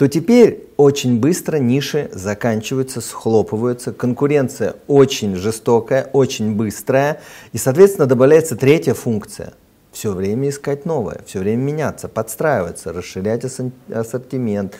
то 0.00 0.08
теперь 0.08 0.66
очень 0.78 1.20
быстро 1.20 1.58
ниши 1.58 2.08
заканчиваются, 2.14 3.02
схлопываются, 3.02 3.92
конкуренция 3.92 4.76
очень 4.86 5.36
жестокая, 5.36 6.08
очень 6.14 6.54
быстрая, 6.54 7.20
и, 7.52 7.58
соответственно, 7.58 8.06
добавляется 8.06 8.56
третья 8.56 8.94
функция– 8.94 9.52
все 9.92 10.12
время 10.12 10.48
искать 10.48 10.86
новое, 10.86 11.20
все 11.26 11.40
время 11.40 11.62
меняться, 11.62 12.08
подстраиваться, 12.08 12.92
расширять 12.92 13.44
ассортимент, 13.92 14.76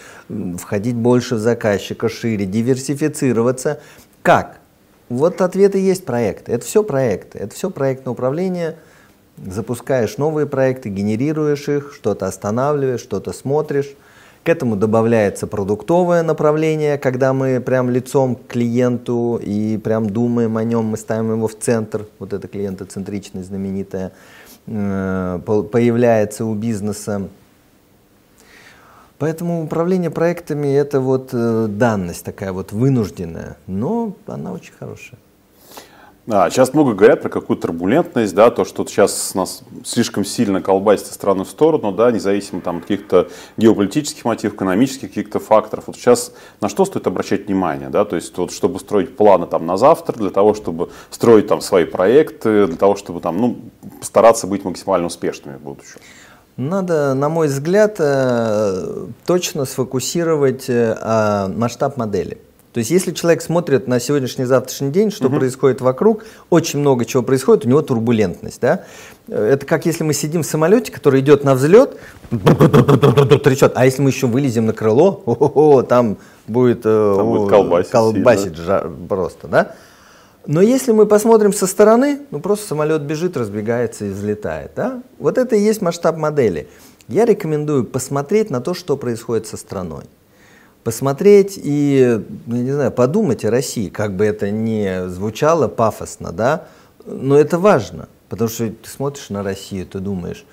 входить 0.59 0.94
больше 0.94 1.35
в 1.35 1.38
заказчика, 1.38 2.09
шире, 2.09 2.46
диверсифицироваться. 2.46 3.81
Как? 4.23 4.61
Вот 5.09 5.40
ответы 5.40 5.79
есть 5.79 6.05
проекты. 6.05 6.53
Это 6.53 6.64
все 6.64 6.85
проекты. 6.85 7.38
Это 7.38 7.55
все 7.55 7.70
проектное 7.70 8.12
управление. 8.12 8.77
Запускаешь 9.44 10.18
новые 10.18 10.46
проекты, 10.46 10.88
генерируешь 10.88 11.68
их, 11.68 11.92
что-то 11.94 12.27
останавливаешь, 12.27 13.01
что-то 13.01 13.33
смотришь. 13.33 13.96
К 14.44 14.49
этому 14.49 14.77
добавляется 14.77 15.46
продуктовое 15.46 16.23
направление, 16.23 16.96
когда 16.96 17.35
мы 17.35 17.61
прям 17.61 17.90
лицом 17.90 18.37
к 18.37 18.46
клиенту 18.46 19.38
и 19.42 19.77
прям 19.77 20.09
думаем 20.09 20.57
о 20.57 20.64
нем, 20.64 20.87
мы 20.87 20.96
ставим 20.96 21.33
его 21.33 21.46
в 21.46 21.59
центр. 21.59 22.07
Вот 22.18 22.33
это 22.33 22.49
клиентоцентричность 22.49 23.49
знаменитая. 23.49 24.12
Э, 24.72 25.40
появляется 25.44 26.44
у 26.44 26.54
бизнеса. 26.54 27.28
Поэтому 29.18 29.64
управление 29.64 30.11
проектами 30.11 30.68
это 30.68 31.00
вот 31.00 31.30
э, 31.33 31.66
данность 31.68 32.24
такая 32.24 32.52
вот 32.52 32.70
вынужденная, 32.70 33.56
но 33.66 34.14
она 34.26 34.52
очень 34.52 34.72
хорошая. 34.78 35.18
Да, 36.26 36.50
сейчас 36.50 36.74
много 36.74 36.92
говорят 36.92 37.22
про 37.22 37.28
какую-то 37.30 37.68
турбулентность, 37.68 38.35
да, 38.35 38.50
то, 38.50 38.64
что 38.64 38.85
сейчас 38.87 39.35
нас 39.35 39.62
слишком 39.85 40.24
сильно 40.24 40.61
колбасит 40.61 41.06
стороны 41.06 41.44
в 41.44 41.48
сторону, 41.48 41.92
да, 41.92 42.11
независимо 42.11 42.61
там, 42.61 42.76
от 42.78 42.83
каких-то 42.83 43.28
геополитических 43.56 44.24
мотивов, 44.24 44.54
экономических 44.54 45.09
каких-то 45.09 45.40
факторов. 45.40 45.85
Вот 45.87 45.96
сейчас 45.96 46.33
на 46.61 46.68
что 46.68 46.85
стоит 46.85 47.06
обращать 47.06 47.46
внимание, 47.46 47.88
да, 47.88 48.04
то 48.04 48.16
есть 48.16 48.37
вот, 48.37 48.52
чтобы 48.52 48.78
строить 48.80 49.16
планы 49.16 49.46
там 49.46 49.64
на 49.66 49.76
завтра, 49.78 50.12
для 50.12 50.30
того, 50.30 50.54
чтобы 50.54 50.90
строить 51.11 51.48
там 51.48 51.62
свои 51.62 51.85
проекты, 51.85 52.66
для 52.66 52.76
того, 52.76 52.96
чтобы 52.96 53.20
там, 53.20 53.38
ну, 53.38 53.59
постараться 53.98 54.46
быть 54.46 54.62
максимально 54.64 55.06
успешными 55.06 55.56
в 55.56 55.61
будущем. 55.61 56.00
Надо, 56.59 57.14
на 57.14 57.30
мой 57.30 57.46
взгляд, 57.48 57.96
э, 57.98 59.06
точно 59.24 59.64
сфокусировать 59.64 60.66
э, 60.68 61.48
масштаб 61.56 61.96
модели. 61.96 62.38
То 62.72 62.78
есть, 62.78 62.90
если 62.90 63.11
человек 63.11 63.42
смотрит 63.42 63.88
на 63.88 63.98
сегодняшний, 63.98 64.44
завтрашний 64.44 64.90
день, 64.90 65.11
что 65.11 65.26
угу. 65.26 65.38
происходит 65.38 65.80
вокруг, 65.80 66.24
очень 66.50 66.78
много 66.78 67.04
чего 67.04 67.24
происходит, 67.24 67.66
у 67.66 67.68
него 67.68 67.83
турбулентность, 67.83 68.61
да. 68.61 68.85
Это 69.26 69.66
как 69.66 69.87
если 69.87 70.04
мы 70.04 70.14
сидим 70.14 70.42
в 70.42 70.46
самолете, 70.46 70.92
который 70.92 71.20
идет 71.20 71.42
на 71.42 71.56
взлет, 71.56 71.96
трещет, 72.30 73.72
а 73.74 73.85
если 73.85 74.02
мы 74.02 74.11
еще 74.11 74.28
вылезем 74.28 74.66
на 74.66 74.72
крыло, 74.72 75.83
там 75.88 76.18
будет, 76.46 76.83
э, 76.85 77.14
там 77.16 77.26
будет 77.26 77.50
колбасить, 77.50 77.90
колбасить 77.90 78.56
жар, 78.56 78.88
просто, 79.09 79.48
да. 79.48 79.74
Но 80.46 80.62
если 80.62 80.92
мы 80.92 81.06
посмотрим 81.06 81.52
со 81.52 81.66
стороны, 81.66 82.20
ну 82.30 82.40
просто 82.40 82.68
самолет 82.68 83.02
бежит, 83.02 83.37
разбегается 83.37 84.04
и 84.04 84.11
взлетает, 84.11 84.70
да. 84.76 85.02
Вот 85.18 85.38
это 85.38 85.56
и 85.56 85.61
есть 85.61 85.83
масштаб 85.83 86.16
модели. 86.16 86.68
Я 87.09 87.24
рекомендую 87.24 87.85
посмотреть 87.85 88.48
на 88.48 88.61
то, 88.61 88.74
что 88.74 88.96
происходит 88.96 89.48
со 89.48 89.56
страной 89.56 90.04
посмотреть 90.85 91.59
и, 91.62 92.21
ну, 92.47 92.57
я 92.57 92.62
не 92.62 92.73
знаю, 92.73 92.93
подумать 92.93 93.45
о 93.45 93.51
России, 93.51 93.88
как 93.88 94.14
бы 94.16 94.25
это 94.25 94.51
ни 94.51 95.09
звучало 95.09 95.69
пафосно, 95.69 96.33
да, 96.33 96.66
но 97.05 97.37
это 97.37 97.59
важно, 97.59 98.09
потому 98.29 98.49
что 98.49 98.69
ты 98.69 98.88
смотришь 98.88 99.31
на 99.31 99.43
Россию, 99.43 99.87
ты 99.87 99.99
думаешь, 99.99 100.45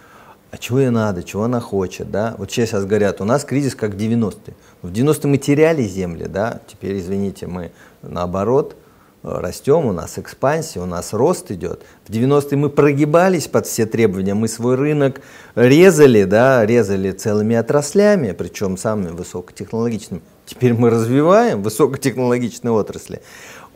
а 0.52 0.58
чего 0.58 0.80
ей 0.80 0.90
надо, 0.90 1.24
чего 1.24 1.44
она 1.44 1.60
хочет, 1.60 2.12
да, 2.12 2.36
вот 2.38 2.52
сейчас 2.52 2.86
говорят, 2.86 3.22
у 3.22 3.26
нас 3.26 3.44
кризис 3.44 3.76
как 3.76 3.92
в 3.92 3.98
90-е, 3.98 4.56
в 4.82 4.92
90-е 4.92 5.30
мы 5.30 5.38
теряли 5.38 5.84
земли, 5.84 6.26
да, 6.28 6.62
теперь, 6.68 6.98
извините, 7.00 7.48
мы 7.48 7.72
наоборот– 8.02 8.76
растем, 9.24 9.86
у 9.86 9.92
нас 9.92 10.18
экспансия, 10.18 10.80
у 10.80 10.86
нас 10.86 11.14
рост 11.14 11.52
идет. 11.52 11.84
В 12.08 12.12
90-е 12.12 12.58
мы 12.58 12.70
прогибались 12.70 13.48
под 13.48 13.66
все 13.66 13.86
требования, 13.86 14.34
мы 14.34 14.48
свой 14.48 14.76
рынок 14.76 15.22
резали, 15.56 16.24
да, 16.24 16.66
резали 16.66 17.12
целыми 17.12 17.56
отраслями, 17.56 18.32
причем 18.32 18.78
самыми 18.78 19.12
высокотехнологичными. 19.12 20.22
Теперь 20.46 20.74
мы 20.74 20.90
развиваем 20.90 21.62
высокотехнологичные 21.62 22.72
отрасли. 22.72 23.22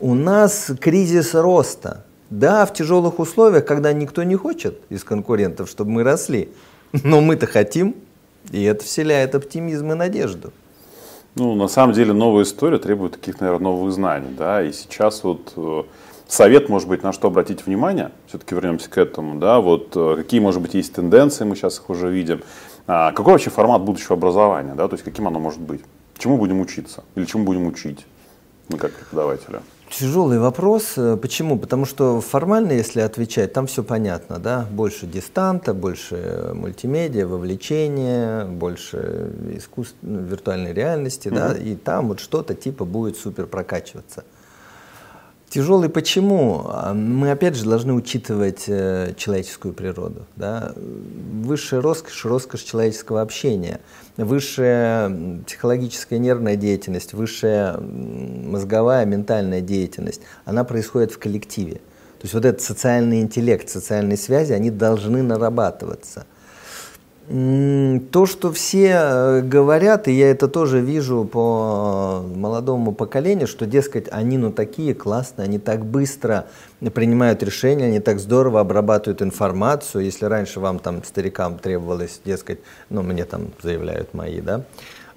У 0.00 0.14
нас 0.14 0.70
кризис 0.80 1.34
роста. 1.34 2.04
Да, 2.30 2.64
в 2.64 2.72
тяжелых 2.72 3.18
условиях, 3.18 3.66
когда 3.66 3.92
никто 3.92 4.22
не 4.22 4.36
хочет 4.36 4.80
из 4.88 5.04
конкурентов, 5.04 5.68
чтобы 5.68 5.90
мы 5.90 6.02
росли. 6.02 6.48
Но 7.04 7.20
мы-то 7.20 7.46
хотим, 7.46 7.94
и 8.50 8.62
это 8.64 8.84
вселяет 8.84 9.34
оптимизм 9.34 9.92
и 9.92 9.94
надежду. 9.94 10.50
Ну, 11.34 11.54
на 11.54 11.68
самом 11.68 11.94
деле, 11.94 12.12
новая 12.12 12.42
история 12.42 12.78
требует 12.78 13.12
таких, 13.12 13.40
наверное, 13.40 13.64
новых 13.64 13.92
знаний, 13.92 14.34
да, 14.36 14.62
и 14.62 14.70
сейчас 14.70 15.24
вот 15.24 15.54
э, 15.56 15.82
совет, 16.28 16.68
может 16.68 16.88
быть, 16.88 17.02
на 17.02 17.12
что 17.14 17.28
обратить 17.28 17.64
внимание, 17.64 18.12
все-таки 18.26 18.54
вернемся 18.54 18.90
к 18.90 18.98
этому, 18.98 19.40
да, 19.40 19.60
вот 19.60 19.92
э, 19.96 20.16
какие, 20.18 20.40
может 20.40 20.60
быть, 20.60 20.74
есть 20.74 20.92
тенденции, 20.92 21.44
мы 21.44 21.56
сейчас 21.56 21.78
их 21.78 21.88
уже 21.88 22.10
видим, 22.10 22.42
а, 22.86 23.12
какой 23.12 23.32
вообще 23.32 23.48
формат 23.48 23.80
будущего 23.80 24.14
образования, 24.14 24.74
да, 24.74 24.88
то 24.88 24.94
есть 24.94 25.04
каким 25.04 25.26
оно 25.26 25.38
может 25.38 25.60
быть, 25.60 25.80
чему 26.18 26.36
будем 26.36 26.60
учиться? 26.60 27.02
Или 27.14 27.24
чему 27.24 27.44
будем 27.44 27.66
учить 27.66 28.04
мы 28.68 28.76
как 28.76 28.92
преподаватели? 28.92 29.60
Тяжелый 29.92 30.38
вопрос. 30.38 30.94
Э, 30.96 31.18
почему? 31.20 31.58
Потому 31.58 31.84
что 31.84 32.22
формально, 32.22 32.72
если 32.72 33.00
отвечать, 33.00 33.52
там 33.52 33.66
все 33.66 33.84
понятно, 33.84 34.38
да? 34.38 34.66
Больше 34.70 35.06
дистанта, 35.06 35.74
больше 35.74 36.52
мультимедиа, 36.54 37.26
вовлечения, 37.26 38.46
больше 38.46 39.32
искусств, 39.54 39.96
ну, 40.00 40.20
виртуальной 40.20 40.72
реальности, 40.72 41.28
угу. 41.28 41.36
да? 41.36 41.52
И 41.52 41.74
там 41.76 42.08
вот 42.08 42.20
что-то 42.20 42.54
типа 42.54 42.86
будет 42.86 43.18
супер 43.18 43.46
прокачиваться. 43.46 44.24
Тяжелый 45.52 45.90
почему? 45.90 46.64
А, 46.64 46.94
мы 46.94 47.30
опять 47.30 47.56
же 47.56 47.66
должны 47.66 47.92
учитывать 47.92 48.64
э, 48.68 49.12
человеческую 49.18 49.74
природу. 49.74 50.24
Да? 50.34 50.72
Высшая 50.76 51.82
роскошь, 51.82 52.24
роскошь 52.24 52.62
человеческого 52.62 53.20
общения, 53.20 53.80
высшая 54.16 55.42
психологическая 55.46 56.18
нервная 56.18 56.56
деятельность, 56.56 57.12
высшая 57.12 57.76
мозговая, 57.76 59.04
ментальная 59.04 59.60
деятельность, 59.60 60.22
она 60.46 60.64
происходит 60.64 61.12
в 61.12 61.18
коллективе. 61.18 61.74
То 61.74 62.22
есть 62.22 62.32
вот 62.32 62.46
этот 62.46 62.62
социальный 62.62 63.20
интеллект, 63.20 63.68
социальные 63.68 64.16
связи, 64.16 64.54
они 64.54 64.70
должны 64.70 65.22
нарабатываться. 65.22 66.24
То, 67.28 68.26
что 68.26 68.52
все 68.52 68.88
э, 68.94 69.40
говорят, 69.42 70.08
и 70.08 70.12
я 70.12 70.28
это 70.30 70.48
тоже 70.48 70.80
вижу 70.80 71.24
по 71.24 72.20
молодому 72.34 72.92
поколению, 72.92 73.46
что, 73.46 73.64
дескать, 73.64 74.08
они 74.10 74.38
ну 74.38 74.50
такие 74.50 74.92
классные, 74.92 75.44
они 75.44 75.60
так 75.60 75.86
быстро 75.86 76.46
принимают 76.92 77.40
решения, 77.44 77.86
они 77.86 78.00
так 78.00 78.18
здорово 78.18 78.58
обрабатывают 78.58 79.22
информацию. 79.22 80.04
Если 80.04 80.24
раньше 80.24 80.58
вам 80.58 80.80
там, 80.80 81.04
старикам, 81.04 81.58
требовалось, 81.58 82.20
дескать, 82.24 82.58
ну 82.90 83.02
мне 83.02 83.24
там 83.24 83.52
заявляют 83.62 84.14
мои, 84.14 84.40
да, 84.40 84.64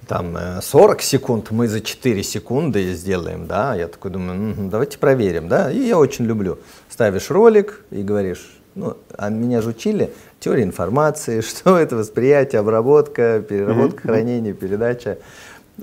там 0.07 0.37
40 0.61 0.99
э, 0.99 1.03
секунд, 1.03 1.49
мы 1.49 1.67
за 1.67 1.81
4 1.81 2.21
секунды 2.21 2.93
сделаем, 2.93 3.47
да, 3.47 3.73
я 3.73 3.87
такой 3.87 4.11
думаю, 4.11 4.51
м-м, 4.51 4.69
давайте 4.69 4.99
проверим, 4.99 5.47
да, 5.47 5.71
и 5.71 5.79
я 5.79 5.97
очень 5.97 6.25
люблю. 6.25 6.59
Ставишь 6.87 7.31
ролик 7.31 7.83
и 7.89 8.03
говоришь, 8.03 8.59
ну, 8.75 8.97
а 9.17 9.29
меня 9.29 9.61
же 9.61 9.69
учили 9.69 10.11
теория 10.45 10.63
информации, 10.63 11.41
что 11.41 11.77
это 11.77 11.95
восприятие, 11.95 12.60
обработка, 12.60 13.41
переработка, 13.47 14.03
mm-hmm. 14.03 14.08
хранение, 14.08 14.53
передача. 14.53 15.17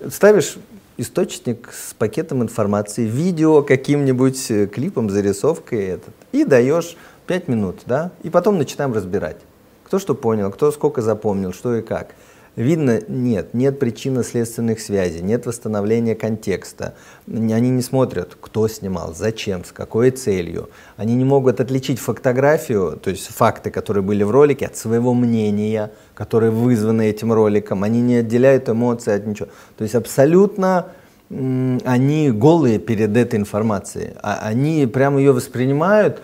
Ставишь 0.09 0.57
источник 0.97 1.71
с 1.73 1.95
пакетом 1.95 2.43
информации, 2.43 3.05
видео 3.05 3.63
каким-нибудь 3.63 4.51
э, 4.51 4.67
клипом, 4.69 5.11
зарисовкой 5.11 5.85
этот, 5.87 6.15
и 6.31 6.45
даешь 6.45 6.97
5 7.27 7.49
минут, 7.49 7.81
да, 7.87 8.13
и 8.23 8.31
потом 8.31 8.57
начинаем 8.57 8.93
разбирать. 8.93 9.39
Кто 9.85 9.99
что 9.99 10.15
понял, 10.15 10.51
кто 10.51 10.71
сколько 10.71 11.03
запомнил, 11.03 11.53
что 11.53 11.77
и 11.77 11.83
как. 11.83 12.15
Видно, 12.55 13.01
нет, 13.09 13.55
нет 13.55 13.79
причинно-следственных 13.79 14.79
связей, 14.79 15.23
нет 15.23 15.47
восстановления 15.47 16.15
контекста. 16.15 16.95
Они 17.27 17.71
не 17.71 17.81
смотрят, 17.81 18.37
кто 18.39 18.69
снимал, 18.69 19.15
зачем, 19.15 19.65
с 19.65 19.73
какой 19.73 20.11
целью. 20.11 20.69
Они 20.99 21.15
не 21.15 21.25
могут 21.25 21.61
отличить 21.61 21.99
фотографию, 21.99 22.99
то 23.03 23.09
есть 23.09 23.27
факты, 23.29 23.71
которые 23.71 24.03
были 24.03 24.23
в 24.23 24.31
ролике, 24.31 24.67
от 24.67 24.77
своего 24.77 25.15
мнения, 25.15 25.93
которые 26.15 26.51
вызваны 26.51 27.09
этим 27.09 27.33
роликом. 27.33 27.85
Они 27.85 28.03
не 28.03 28.17
отделяют 28.17 28.69
эмоции 28.69 29.15
от 29.15 29.27
ничего. 29.27 29.49
То 29.79 29.85
есть 29.85 29.95
абсолютно 29.95 30.89
они 31.31 32.31
голые 32.31 32.79
перед 32.79 33.17
этой 33.17 33.39
информацией. 33.39 34.11
А 34.23 34.41
они 34.43 34.87
прямо 34.87 35.19
ее 35.19 35.33
воспринимают 35.33 36.21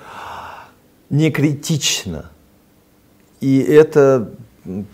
не 1.08 1.30
критично. 1.30 2.30
И 3.40 3.60
это 3.60 4.30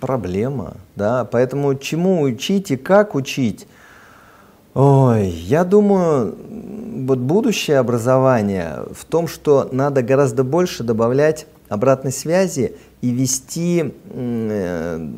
проблема, 0.00 0.74
да, 0.96 1.24
поэтому 1.24 1.74
чему 1.74 2.22
учить 2.22 2.70
и 2.70 2.76
как 2.76 3.14
учить? 3.14 3.66
Ой, 4.74 5.28
я 5.28 5.64
думаю, 5.64 6.34
вот 7.06 7.18
будущее 7.18 7.78
образование 7.78 8.80
в 8.92 9.04
том, 9.04 9.28
что 9.28 9.68
надо 9.70 10.02
гораздо 10.02 10.42
больше 10.42 10.82
добавлять 10.82 11.46
обратной 11.68 12.12
связи 12.12 12.74
и 13.00 13.10
вести 13.10 13.94
э, 14.10 15.08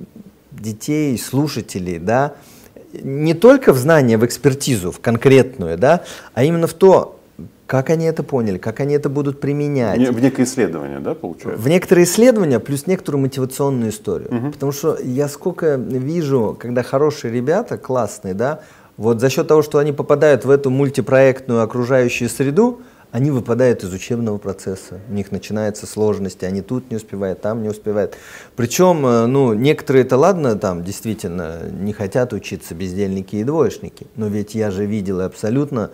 детей, 0.51 1.19
слушателей, 1.19 1.99
да, 1.99 2.35
не 3.03 3.35
только 3.35 3.73
в 3.73 3.79
знание, 3.79 4.19
в 4.19 4.25
экспертизу, 4.25 4.91
в 4.91 5.01
конкретную, 5.01 5.79
да, 5.79 6.03
а 6.35 6.45
именно 6.45 6.67
в 6.67 6.75
то, 6.75 7.16
как 7.67 7.91
они 7.91 8.05
это 8.05 8.23
поняли, 8.23 8.59
как 8.59 8.81
они 8.81 8.95
это 8.95 9.09
будут 9.09 9.41
применять. 9.41 10.09
В 10.09 10.21
некое 10.21 10.45
исследование, 10.45 11.01
да, 11.01 11.15
получается? 11.15 11.61
В 11.61 11.69
некоторые 11.69 12.05
исследования, 12.05 12.61
плюс 12.61 12.87
некоторую 12.87 13.23
мотивационную 13.23 13.91
историю. 13.91 14.35
Угу. 14.35 14.53
Потому 14.53 14.73
что 14.73 14.99
я 15.03 15.29
сколько 15.29 15.77
вижу, 15.77 16.57
когда 16.59 16.83
хорошие 16.83 17.33
ребята, 17.33 17.77
классные, 17.77 18.35
да, 18.35 18.61
вот 18.97 19.21
за 19.21 19.29
счет 19.29 19.49
того, 19.49 19.63
что 19.63 19.79
они 19.79 19.93
попадают 19.93 20.45
в 20.45 20.51
эту 20.51 20.71
мультипроектную 20.71 21.63
окружающую 21.63 22.31
среду, 22.31 22.81
они 23.13 23.31
выпадают 23.31 23.83
из 23.83 23.93
учебного 23.93 24.37
процесса, 24.37 25.01
у 25.09 25.13
них 25.13 25.33
начинаются 25.33 25.87
сложности, 25.87 26.45
они 26.45 26.61
тут 26.61 26.91
не 26.91 26.97
успевают, 26.97 27.41
там 27.41 27.63
не 27.63 27.69
успевают. 27.69 28.17
Причем, 28.57 29.07
э, 29.07 29.27
ну, 29.27 29.55
некоторые 29.55 30.05
это 30.05 30.17
ладно, 30.17 30.57
там 30.57 30.85
действительно 30.85 31.63
не 31.71 31.93
хотят 31.93 32.33
учиться 32.33 32.75
бездельники 32.75 33.37
и 33.37 33.45
двоечники, 33.45 34.07
но 34.17 34.27
ведь 34.27 34.55
я 34.55 34.71
же 34.71 34.87
видел 34.87 35.21
абсолютно 35.21 35.91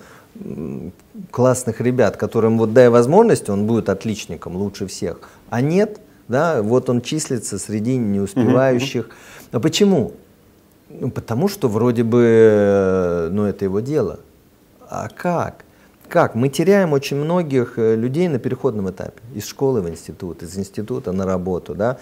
классных 1.30 1.80
ребят, 1.80 2.16
которым 2.16 2.58
вот 2.58 2.72
дай 2.72 2.88
возможность, 2.88 3.48
он 3.50 3.66
будет 3.66 3.88
отличником 3.88 4.56
лучше 4.56 4.86
всех. 4.86 5.18
А 5.50 5.60
нет, 5.60 6.00
да, 6.28 6.62
вот 6.62 6.88
он 6.88 7.02
числится 7.02 7.58
среди 7.58 7.96
неуспевающих. 7.96 9.10
А 9.50 9.60
почему? 9.60 10.12
Ну, 10.88 11.10
потому 11.10 11.48
что 11.48 11.68
вроде 11.68 12.02
бы, 12.04 13.28
ну, 13.32 13.44
это 13.44 13.64
его 13.64 13.80
дело. 13.80 14.20
А 14.88 15.08
как? 15.08 15.64
Как? 16.08 16.34
Мы 16.34 16.50
теряем 16.50 16.92
очень 16.92 17.16
многих 17.16 17.78
э, 17.78 17.96
людей 17.96 18.28
на 18.28 18.38
переходном 18.38 18.90
этапе. 18.90 19.22
Из 19.34 19.46
школы 19.46 19.80
в 19.80 19.88
институт, 19.88 20.42
из 20.42 20.58
института 20.58 21.12
на 21.12 21.24
работу, 21.24 21.74
да. 21.74 21.96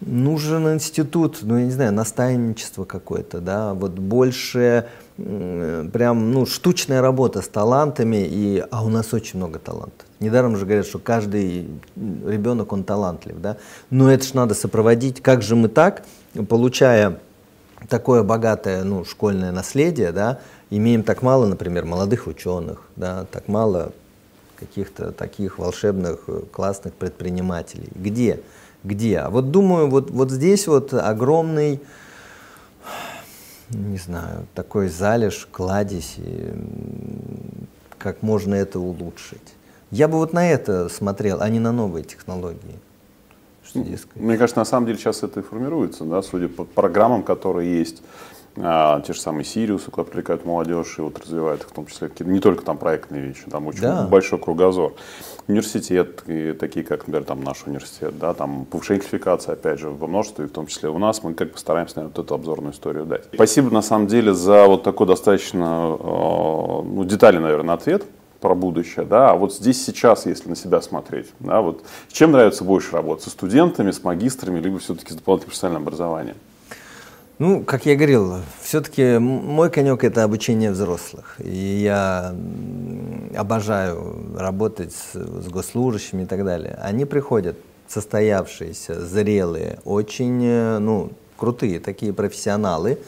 Нужен 0.00 0.74
институт, 0.74 1.38
ну, 1.42 1.58
я 1.58 1.64
не 1.64 1.72
знаю, 1.72 1.92
наставничество 1.92 2.84
какое-то, 2.84 3.40
да, 3.40 3.74
вот 3.74 3.92
больше 3.92 4.86
прям, 5.16 6.30
ну, 6.32 6.46
штучная 6.46 7.00
работа 7.00 7.42
с 7.42 7.48
талантами, 7.48 8.24
и, 8.24 8.64
а 8.70 8.84
у 8.84 8.88
нас 8.88 9.12
очень 9.12 9.38
много 9.38 9.58
талантов. 9.58 10.06
Недаром 10.20 10.56
же 10.56 10.64
говорят, 10.64 10.86
что 10.86 11.00
каждый 11.00 11.68
ребенок, 11.96 12.72
он 12.72 12.84
талантлив, 12.84 13.40
да. 13.40 13.56
Но 13.90 14.10
это 14.10 14.24
же 14.24 14.36
надо 14.36 14.54
сопроводить. 14.54 15.20
Как 15.20 15.42
же 15.42 15.56
мы 15.56 15.68
так, 15.68 16.04
получая 16.48 17.18
такое 17.88 18.22
богатое 18.22 18.84
ну, 18.84 19.04
школьное 19.04 19.50
наследие, 19.50 20.12
да, 20.12 20.38
имеем 20.70 21.02
так 21.02 21.22
мало, 21.22 21.46
например, 21.46 21.84
молодых 21.84 22.28
ученых, 22.28 22.82
да, 22.94 23.26
так 23.32 23.48
мало 23.48 23.92
каких-то 24.56 25.12
таких 25.12 25.58
волшебных, 25.58 26.24
э, 26.26 26.42
классных 26.52 26.94
предпринимателей. 26.94 27.88
Где? 27.94 28.40
Где? 28.84 29.18
А 29.18 29.30
вот 29.30 29.50
думаю, 29.50 29.88
вот, 29.88 30.10
вот 30.10 30.30
здесь 30.30 30.66
вот 30.66 30.94
огромный, 30.94 31.80
не 33.70 33.98
знаю, 33.98 34.46
такой 34.54 34.88
залеж, 34.88 35.48
кладезь, 35.50 36.14
и 36.18 36.52
как 37.98 38.22
можно 38.22 38.54
это 38.54 38.78
улучшить. 38.78 39.54
Я 39.90 40.06
бы 40.06 40.18
вот 40.18 40.32
на 40.32 40.48
это 40.48 40.88
смотрел, 40.88 41.40
а 41.40 41.48
не 41.48 41.58
на 41.58 41.72
новые 41.72 42.04
технологии. 42.04 42.78
Мне 44.14 44.38
кажется, 44.38 44.58
на 44.58 44.64
самом 44.64 44.86
деле 44.86 44.98
сейчас 44.98 45.22
это 45.22 45.40
и 45.40 45.42
формируется, 45.42 46.04
да, 46.04 46.22
судя 46.22 46.48
по 46.48 46.64
программам, 46.64 47.22
которые 47.22 47.78
есть 47.78 48.02
а, 48.62 49.00
те 49.00 49.12
же 49.12 49.20
самые 49.20 49.44
Сириусы, 49.44 49.90
куда 49.90 50.04
привлекают 50.04 50.44
молодежь 50.44 50.98
и 50.98 51.02
вот 51.02 51.18
развивают 51.18 51.62
их, 51.62 51.68
в 51.68 51.72
том 51.72 51.86
числе 51.86 52.10
не 52.20 52.40
только 52.40 52.64
там 52.64 52.78
проектные 52.78 53.22
вещи, 53.22 53.42
там 53.50 53.66
очень 53.66 53.80
да. 53.80 54.06
большой 54.06 54.38
кругозор. 54.38 54.94
Университет, 55.46 56.24
и 56.26 56.52
такие 56.52 56.84
как, 56.84 57.06
например, 57.06 57.24
там 57.24 57.42
наш 57.42 57.64
университет, 57.66 58.18
да, 58.18 58.34
там 58.34 58.66
повышение 58.66 59.02
квалификации, 59.02 59.52
опять 59.52 59.78
же, 59.78 59.88
во 59.88 60.06
множестве, 60.06 60.46
в 60.46 60.50
том 60.50 60.66
числе 60.66 60.90
у 60.90 60.98
нас, 60.98 61.22
мы 61.22 61.34
как 61.34 61.52
бы 61.52 61.58
стараемся 61.58 61.96
наверное, 61.96 62.14
вот 62.14 62.24
эту 62.24 62.34
обзорную 62.34 62.72
историю 62.74 63.06
дать. 63.06 63.24
Спасибо, 63.32 63.70
на 63.70 63.82
самом 63.82 64.08
деле, 64.08 64.34
за 64.34 64.66
вот 64.66 64.82
такой 64.82 65.06
достаточно 65.06 65.96
э, 65.98 66.02
ну, 66.02 67.04
детальный, 67.04 67.40
наверное, 67.40 67.74
ответ 67.74 68.04
про 68.40 68.54
будущее, 68.54 69.04
да, 69.04 69.30
а 69.30 69.36
вот 69.36 69.54
здесь 69.54 69.84
сейчас, 69.84 70.26
если 70.26 70.48
на 70.48 70.56
себя 70.56 70.80
смотреть, 70.80 71.28
да, 71.40 71.60
вот 71.60 71.82
с 72.08 72.12
чем 72.12 72.32
нравится 72.32 72.62
больше 72.62 72.92
работать, 72.92 73.24
со 73.24 73.30
студентами, 73.30 73.90
с 73.90 74.04
магистрами, 74.04 74.60
либо 74.60 74.78
все-таки 74.78 75.12
с 75.12 75.16
дополнительным 75.16 75.50
профессиональным 75.50 75.82
образованием? 75.82 76.36
Ну, 77.38 77.62
как 77.62 77.86
я 77.86 77.94
говорил, 77.94 78.38
все-таки 78.60 79.18
мой 79.18 79.70
конек 79.70 80.02
это 80.02 80.24
обучение 80.24 80.72
взрослых. 80.72 81.36
И 81.38 81.80
я 81.82 82.34
обожаю 83.36 84.36
работать 84.36 84.92
с, 84.92 85.14
с 85.14 85.48
госслужащими 85.48 86.22
и 86.22 86.26
так 86.26 86.44
далее. 86.44 86.76
Они 86.82 87.04
приходят 87.04 87.56
состоявшиеся, 87.86 89.00
зрелые, 89.06 89.78
очень 89.84 90.44
э, 90.44 90.78
ну, 90.78 91.12
крутые 91.36 91.78
такие 91.78 92.12
профессионалы, 92.12 92.98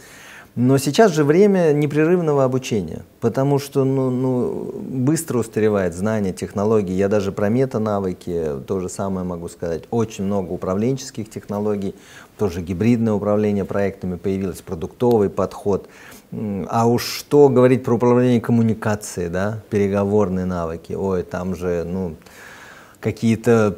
но 0.57 0.79
сейчас 0.79 1.13
же 1.13 1.23
время 1.23 1.73
непрерывного 1.73 2.45
обучения, 2.45 3.03
потому 3.21 3.59
что 3.59 3.85
ну, 3.85 4.11
ну, 4.11 4.73
быстро 4.81 5.39
устаревает 5.39 5.95
знание, 5.95 6.33
технологии. 6.33 6.93
Я 6.93 7.09
даже 7.09 7.31
про 7.31 7.49
мета-навыки 7.49 8.61
то 8.67 8.81
же 8.81 8.89
самое 8.89 9.25
могу 9.25 9.49
сказать. 9.49 9.85
Очень 9.91 10.25
много 10.25 10.51
управленческих 10.53 11.31
технологий, 11.31 11.95
тоже 12.41 12.63
гибридное 12.63 13.13
управление 13.13 13.67
проектами 13.67 14.17
появилось, 14.17 14.63
продуктовый 14.63 15.29
подход. 15.29 15.91
А 16.33 16.87
уж 16.89 17.05
что 17.05 17.51
говорить 17.51 17.85
про 17.85 17.97
управление 17.97 18.41
коммуникацией, 18.41 19.29
да, 19.29 19.61
переговорные 19.69 20.47
навыки. 20.47 20.95
Ой, 20.95 21.23
там 21.23 21.55
же, 21.55 21.85
ну, 21.85 22.17
какие-то 22.99 23.77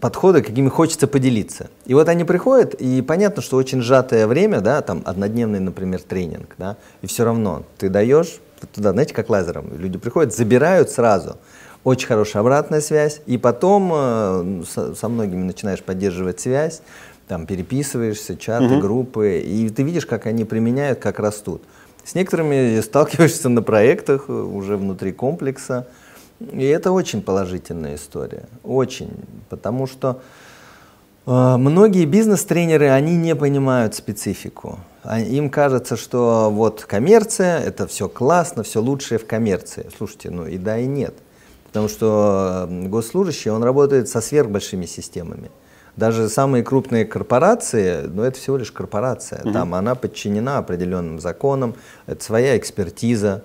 подходы, 0.00 0.42
какими 0.42 0.68
хочется 0.68 1.06
поделиться. 1.06 1.70
И 1.86 1.94
вот 1.94 2.08
они 2.08 2.24
приходят, 2.24 2.74
и 2.74 3.00
понятно, 3.00 3.42
что 3.42 3.56
очень 3.56 3.80
сжатое 3.80 4.26
время, 4.26 4.60
да, 4.60 4.80
там 4.80 5.02
однодневный, 5.04 5.60
например, 5.60 6.02
тренинг, 6.02 6.56
да, 6.58 6.78
и 7.00 7.06
все 7.06 7.24
равно 7.24 7.62
ты 7.78 7.88
даешь 7.88 8.40
туда, 8.74 8.90
знаете, 8.90 9.14
как 9.14 9.30
лазером, 9.30 9.70
люди 9.76 9.98
приходят, 9.98 10.34
забирают 10.34 10.90
сразу, 10.90 11.36
очень 11.82 12.06
хорошая 12.06 12.42
обратная 12.42 12.80
связь, 12.80 13.22
и 13.26 13.38
потом 13.38 13.90
э, 13.94 14.62
со, 14.68 14.94
со 14.94 15.08
многими 15.08 15.42
начинаешь 15.42 15.82
поддерживать 15.82 16.38
связь, 16.38 16.82
там 17.30 17.46
переписываешься, 17.46 18.36
чаты, 18.36 18.74
угу. 18.74 18.80
группы, 18.80 19.38
и 19.38 19.68
ты 19.68 19.84
видишь, 19.84 20.04
как 20.04 20.26
они 20.26 20.44
применяют, 20.44 20.98
как 20.98 21.20
растут. 21.20 21.62
С 22.04 22.16
некоторыми 22.16 22.80
сталкиваешься 22.80 23.48
на 23.48 23.62
проектах 23.62 24.24
э, 24.26 24.32
уже 24.32 24.76
внутри 24.76 25.12
комплекса, 25.12 25.86
и 26.40 26.64
это 26.64 26.90
очень 26.90 27.22
положительная 27.22 27.94
история, 27.94 28.46
очень, 28.64 29.12
потому 29.48 29.86
что 29.86 30.22
э, 31.24 31.56
многие 31.56 32.04
бизнес-тренеры, 32.04 32.88
они 32.88 33.16
не 33.16 33.36
понимают 33.36 33.94
специфику. 33.94 34.80
А, 35.04 35.20
им 35.20 35.50
кажется, 35.50 35.96
что 35.96 36.50
вот 36.50 36.84
коммерция, 36.84 37.60
это 37.60 37.86
все 37.86 38.08
классно, 38.08 38.64
все 38.64 38.82
лучшее 38.82 39.20
в 39.20 39.26
коммерции. 39.28 39.86
Слушайте, 39.96 40.30
ну 40.30 40.46
и 40.46 40.58
да, 40.58 40.78
и 40.78 40.86
нет. 40.86 41.14
Потому 41.68 41.86
что 41.86 42.66
госслужащий, 42.68 43.52
он 43.52 43.62
работает 43.62 44.08
со 44.08 44.20
сверхбольшими 44.20 44.86
системами. 44.86 45.52
Даже 45.96 46.28
самые 46.28 46.64
крупные 46.64 47.04
корпорации, 47.04 48.06
ну 48.06 48.22
это 48.22 48.38
всего 48.38 48.56
лишь 48.56 48.72
корпорация. 48.72 49.42
Угу. 49.42 49.52
Там 49.52 49.74
она 49.74 49.94
подчинена 49.94 50.58
определенным 50.58 51.20
законам, 51.20 51.74
это 52.06 52.22
своя 52.24 52.56
экспертиза, 52.56 53.42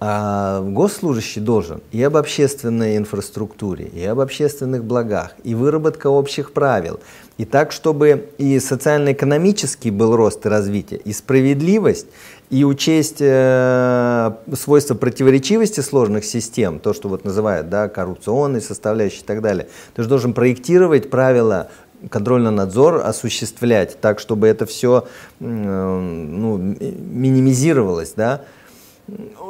а 0.00 0.60
госслужащий 0.60 1.40
должен 1.40 1.80
и 1.90 2.02
об 2.02 2.16
общественной 2.16 2.96
инфраструктуре, 2.96 3.86
и 3.86 4.04
об 4.04 4.20
общественных 4.20 4.84
благах, 4.84 5.32
и 5.44 5.54
выработка 5.54 6.08
общих 6.08 6.52
правил, 6.52 7.00
и 7.38 7.44
так, 7.44 7.72
чтобы 7.72 8.28
и 8.36 8.60
социально-экономический 8.60 9.90
был 9.90 10.14
рост 10.14 10.44
и 10.44 10.48
развитие, 10.48 11.00
и 11.00 11.12
справедливость, 11.12 12.08
и 12.50 12.64
учесть 12.64 13.18
э, 13.20 14.32
свойства 14.54 14.94
противоречивости 14.94 15.80
сложных 15.80 16.24
систем, 16.24 16.78
то, 16.78 16.92
что 16.92 17.08
вот 17.08 17.24
называют 17.24 17.68
да, 17.68 17.88
коррупционной 17.88 18.60
составляющей 18.60 19.22
и 19.22 19.24
так 19.24 19.40
далее. 19.40 19.68
Ты 19.94 20.02
же 20.02 20.08
должен 20.08 20.34
проектировать 20.34 21.10
правила 21.10 21.70
контрольный 22.10 22.50
надзор 22.50 23.02
осуществлять 23.04 23.98
так, 24.00 24.18
чтобы 24.18 24.46
это 24.46 24.66
все 24.66 25.06
э, 25.40 25.44
ну, 25.44 26.58
минимизировалось, 26.58 28.12
да, 28.14 28.42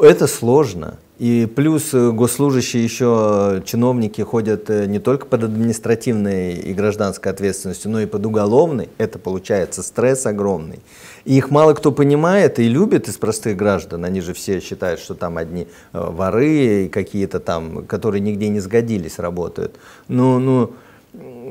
это 0.02 0.26
сложно. 0.26 0.98
И 1.18 1.46
плюс 1.46 1.94
э, 1.94 2.10
госслужащие 2.10 2.82
еще, 2.82 3.58
э, 3.58 3.62
чиновники 3.64 4.20
ходят 4.22 4.68
э, 4.68 4.86
не 4.86 4.98
только 4.98 5.26
под 5.26 5.44
административной 5.44 6.54
и 6.54 6.74
гражданской 6.74 7.30
ответственностью, 7.30 7.92
но 7.92 8.00
и 8.00 8.06
под 8.06 8.26
уголовной. 8.26 8.88
Это 8.98 9.20
получается 9.20 9.84
стресс 9.84 10.26
огромный. 10.26 10.80
И 11.24 11.36
их 11.36 11.50
мало 11.50 11.74
кто 11.74 11.90
понимает 11.90 12.58
и 12.58 12.68
любит 12.68 13.08
из 13.08 13.16
простых 13.16 13.56
граждан. 13.56 14.04
Они 14.04 14.20
же 14.20 14.34
все 14.34 14.60
считают, 14.60 15.00
что 15.00 15.14
там 15.14 15.38
одни 15.38 15.66
воры 15.92 16.84
и 16.84 16.88
какие-то 16.88 17.40
там, 17.40 17.86
которые 17.86 18.20
нигде 18.20 18.48
не 18.48 18.60
сгодились, 18.60 19.18
работают. 19.18 19.76
Ну, 20.08 20.38
ну, 20.38 20.74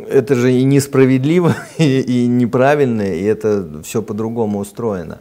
это 0.10 0.36
же 0.36 0.52
и 0.52 0.64
несправедливо, 0.64 1.56
и, 1.78 2.02
и 2.02 2.28
неправильно, 2.28 3.02
и 3.02 3.24
это 3.24 3.82
все 3.84 4.02
по-другому 4.02 4.60
устроено. 4.60 5.20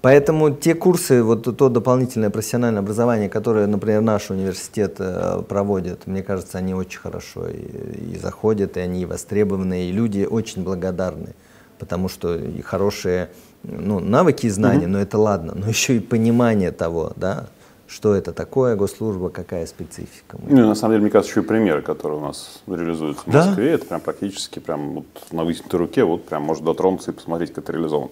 Поэтому 0.00 0.50
те 0.50 0.74
курсы, 0.74 1.22
вот 1.22 1.56
то 1.56 1.68
дополнительное 1.70 2.28
профессиональное 2.28 2.82
образование, 2.82 3.30
которое, 3.30 3.66
например, 3.66 4.02
наш 4.02 4.28
университет 4.28 4.96
э, 4.98 5.42
проводит, 5.48 6.06
мне 6.06 6.22
кажется, 6.22 6.58
они 6.58 6.74
очень 6.74 7.00
хорошо 7.00 7.48
и, 7.48 8.12
и 8.12 8.18
заходят, 8.18 8.76
и 8.76 8.80
они 8.80 9.06
востребованы, 9.06 9.84
и 9.84 9.92
люди 9.92 10.26
очень 10.30 10.62
благодарны, 10.62 11.34
потому 11.78 12.10
что 12.10 12.36
и 12.36 12.60
хорошие 12.60 13.30
ну, 13.64 13.98
навыки 13.98 14.46
и 14.46 14.50
знания, 14.50 14.84
mm-hmm. 14.84 14.88
но 14.88 15.00
это 15.00 15.18
ладно, 15.18 15.52
но 15.56 15.68
еще 15.68 15.96
и 15.96 16.00
понимание 16.00 16.70
того, 16.70 17.12
да, 17.16 17.46
что 17.86 18.14
это 18.14 18.32
такое 18.32 18.76
госслужба, 18.76 19.28
какая 19.28 19.66
специфика. 19.66 20.38
Ну, 20.42 20.66
на 20.66 20.74
самом 20.74 20.94
деле, 20.94 21.02
мне 21.02 21.10
кажется, 21.10 21.32
еще 21.32 21.44
и 21.44 21.48
примеры, 21.48 21.82
которые 21.82 22.18
у 22.18 22.22
нас 22.22 22.62
реализуются 22.66 23.22
в 23.24 23.26
Москве, 23.32 23.68
да? 23.68 23.74
это 23.74 23.86
прям 23.86 24.00
практически 24.00 24.58
прям 24.58 24.94
вот 24.94 25.06
на 25.30 25.44
вытянутой 25.44 25.80
руке, 25.80 26.04
вот 26.04 26.24
прям 26.24 26.42
можно 26.42 26.66
дотронуться 26.66 27.10
и 27.10 27.14
посмотреть, 27.14 27.52
как 27.52 27.64
это 27.64 27.72
реализовано. 27.72 28.10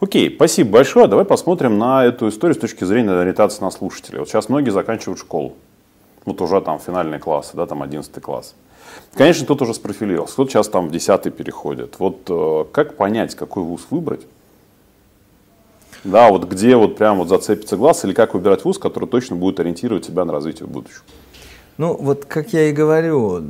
Окей, 0.00 0.34
спасибо 0.34 0.70
большое. 0.70 1.08
Давай 1.08 1.24
посмотрим 1.24 1.78
на 1.78 2.04
эту 2.04 2.28
историю 2.28 2.54
с 2.54 2.58
точки 2.58 2.84
зрения 2.84 3.12
ориентации 3.12 3.62
на 3.62 3.70
слушателей. 3.70 4.20
Вот 4.20 4.28
сейчас 4.28 4.48
многие 4.48 4.70
заканчивают 4.70 5.18
школу. 5.18 5.54
Вот 6.24 6.40
уже 6.40 6.60
там 6.60 6.78
финальные 6.78 7.18
классы, 7.18 7.50
да, 7.54 7.66
там 7.66 7.82
11 7.82 8.12
класс. 8.22 8.54
Конечно, 9.14 9.44
кто-то 9.44 9.64
уже 9.64 9.74
спрофилировался, 9.74 10.34
кто-то 10.34 10.50
сейчас 10.50 10.68
там 10.68 10.88
в 10.88 10.90
10 10.90 11.34
переходит. 11.34 11.96
Вот 11.98 12.20
э, 12.28 12.64
как 12.72 12.96
понять, 12.96 13.34
какой 13.34 13.62
вуз 13.62 13.86
выбрать? 13.90 14.22
Да, 16.04 16.30
вот 16.30 16.48
где 16.48 16.76
вот 16.76 16.96
прям 16.96 17.18
вот 17.18 17.28
зацепится 17.28 17.76
глаз, 17.76 18.04
или 18.04 18.12
как 18.12 18.34
выбирать 18.34 18.64
вуз, 18.64 18.78
который 18.78 19.08
точно 19.08 19.36
будет 19.36 19.60
ориентировать 19.60 20.06
тебя 20.06 20.24
на 20.24 20.32
развитие 20.32 20.66
в 20.66 20.70
будущем? 20.70 21.02
Ну, 21.78 21.96
вот 21.98 22.26
как 22.26 22.52
я 22.52 22.68
и 22.68 22.72
говорю, 22.72 23.42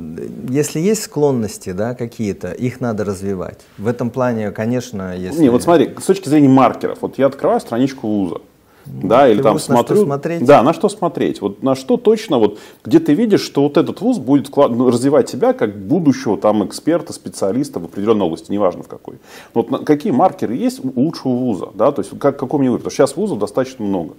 если 0.49 0.79
есть 0.79 1.03
склонности, 1.03 1.71
да, 1.71 1.93
какие-то, 1.93 2.51
их 2.51 2.79
надо 2.79 3.03
развивать. 3.03 3.59
В 3.77 3.87
этом 3.87 4.09
плане, 4.09 4.51
конечно, 4.51 5.15
если... 5.15 5.41
Не, 5.41 5.49
вот 5.49 5.63
смотри, 5.63 5.93
с 5.99 6.05
точки 6.05 6.29
зрения 6.29 6.47
маркеров, 6.47 6.99
вот 7.01 7.17
я 7.17 7.25
открываю 7.27 7.59
страничку 7.59 8.07
вуза, 8.07 8.41
да, 8.85 9.29
или 9.29 9.41
там 9.41 9.59
смотрю. 9.59 9.95
На 9.95 10.01
что 10.01 10.05
смотреть? 10.05 10.45
Да, 10.45 10.63
на 10.63 10.73
что 10.73 10.89
смотреть. 10.89 11.41
Вот 11.41 11.63
на 11.63 11.75
что 11.75 11.97
точно, 11.97 12.37
вот, 12.37 12.59
где 12.83 12.99
ты 12.99 13.13
видишь, 13.13 13.41
что 13.41 13.63
вот 13.63 13.77
этот 13.77 14.01
вуз 14.01 14.17
будет 14.17 14.55
ну, 14.55 14.89
развивать 14.89 15.31
тебя 15.31 15.53
как 15.53 15.77
будущего 15.77 16.37
там 16.37 16.65
эксперта, 16.65 17.13
специалиста 17.13 17.79
в 17.79 17.85
определенной 17.85 18.25
области, 18.25 18.51
неважно 18.51 18.83
в 18.83 18.87
какой. 18.87 19.19
Вот 19.53 19.71
на, 19.71 19.79
какие 19.79 20.11
маркеры 20.11 20.55
есть 20.55 20.83
у 20.83 20.99
лучшего 20.99 21.31
вуза, 21.31 21.69
да, 21.73 21.91
то 21.91 22.01
есть 22.01 22.17
как, 22.19 22.41
вы, 22.41 22.47
потому 22.47 22.79
что 22.79 22.89
сейчас 22.89 23.15
вузов 23.15 23.39
достаточно 23.39 23.85
много. 23.85 24.15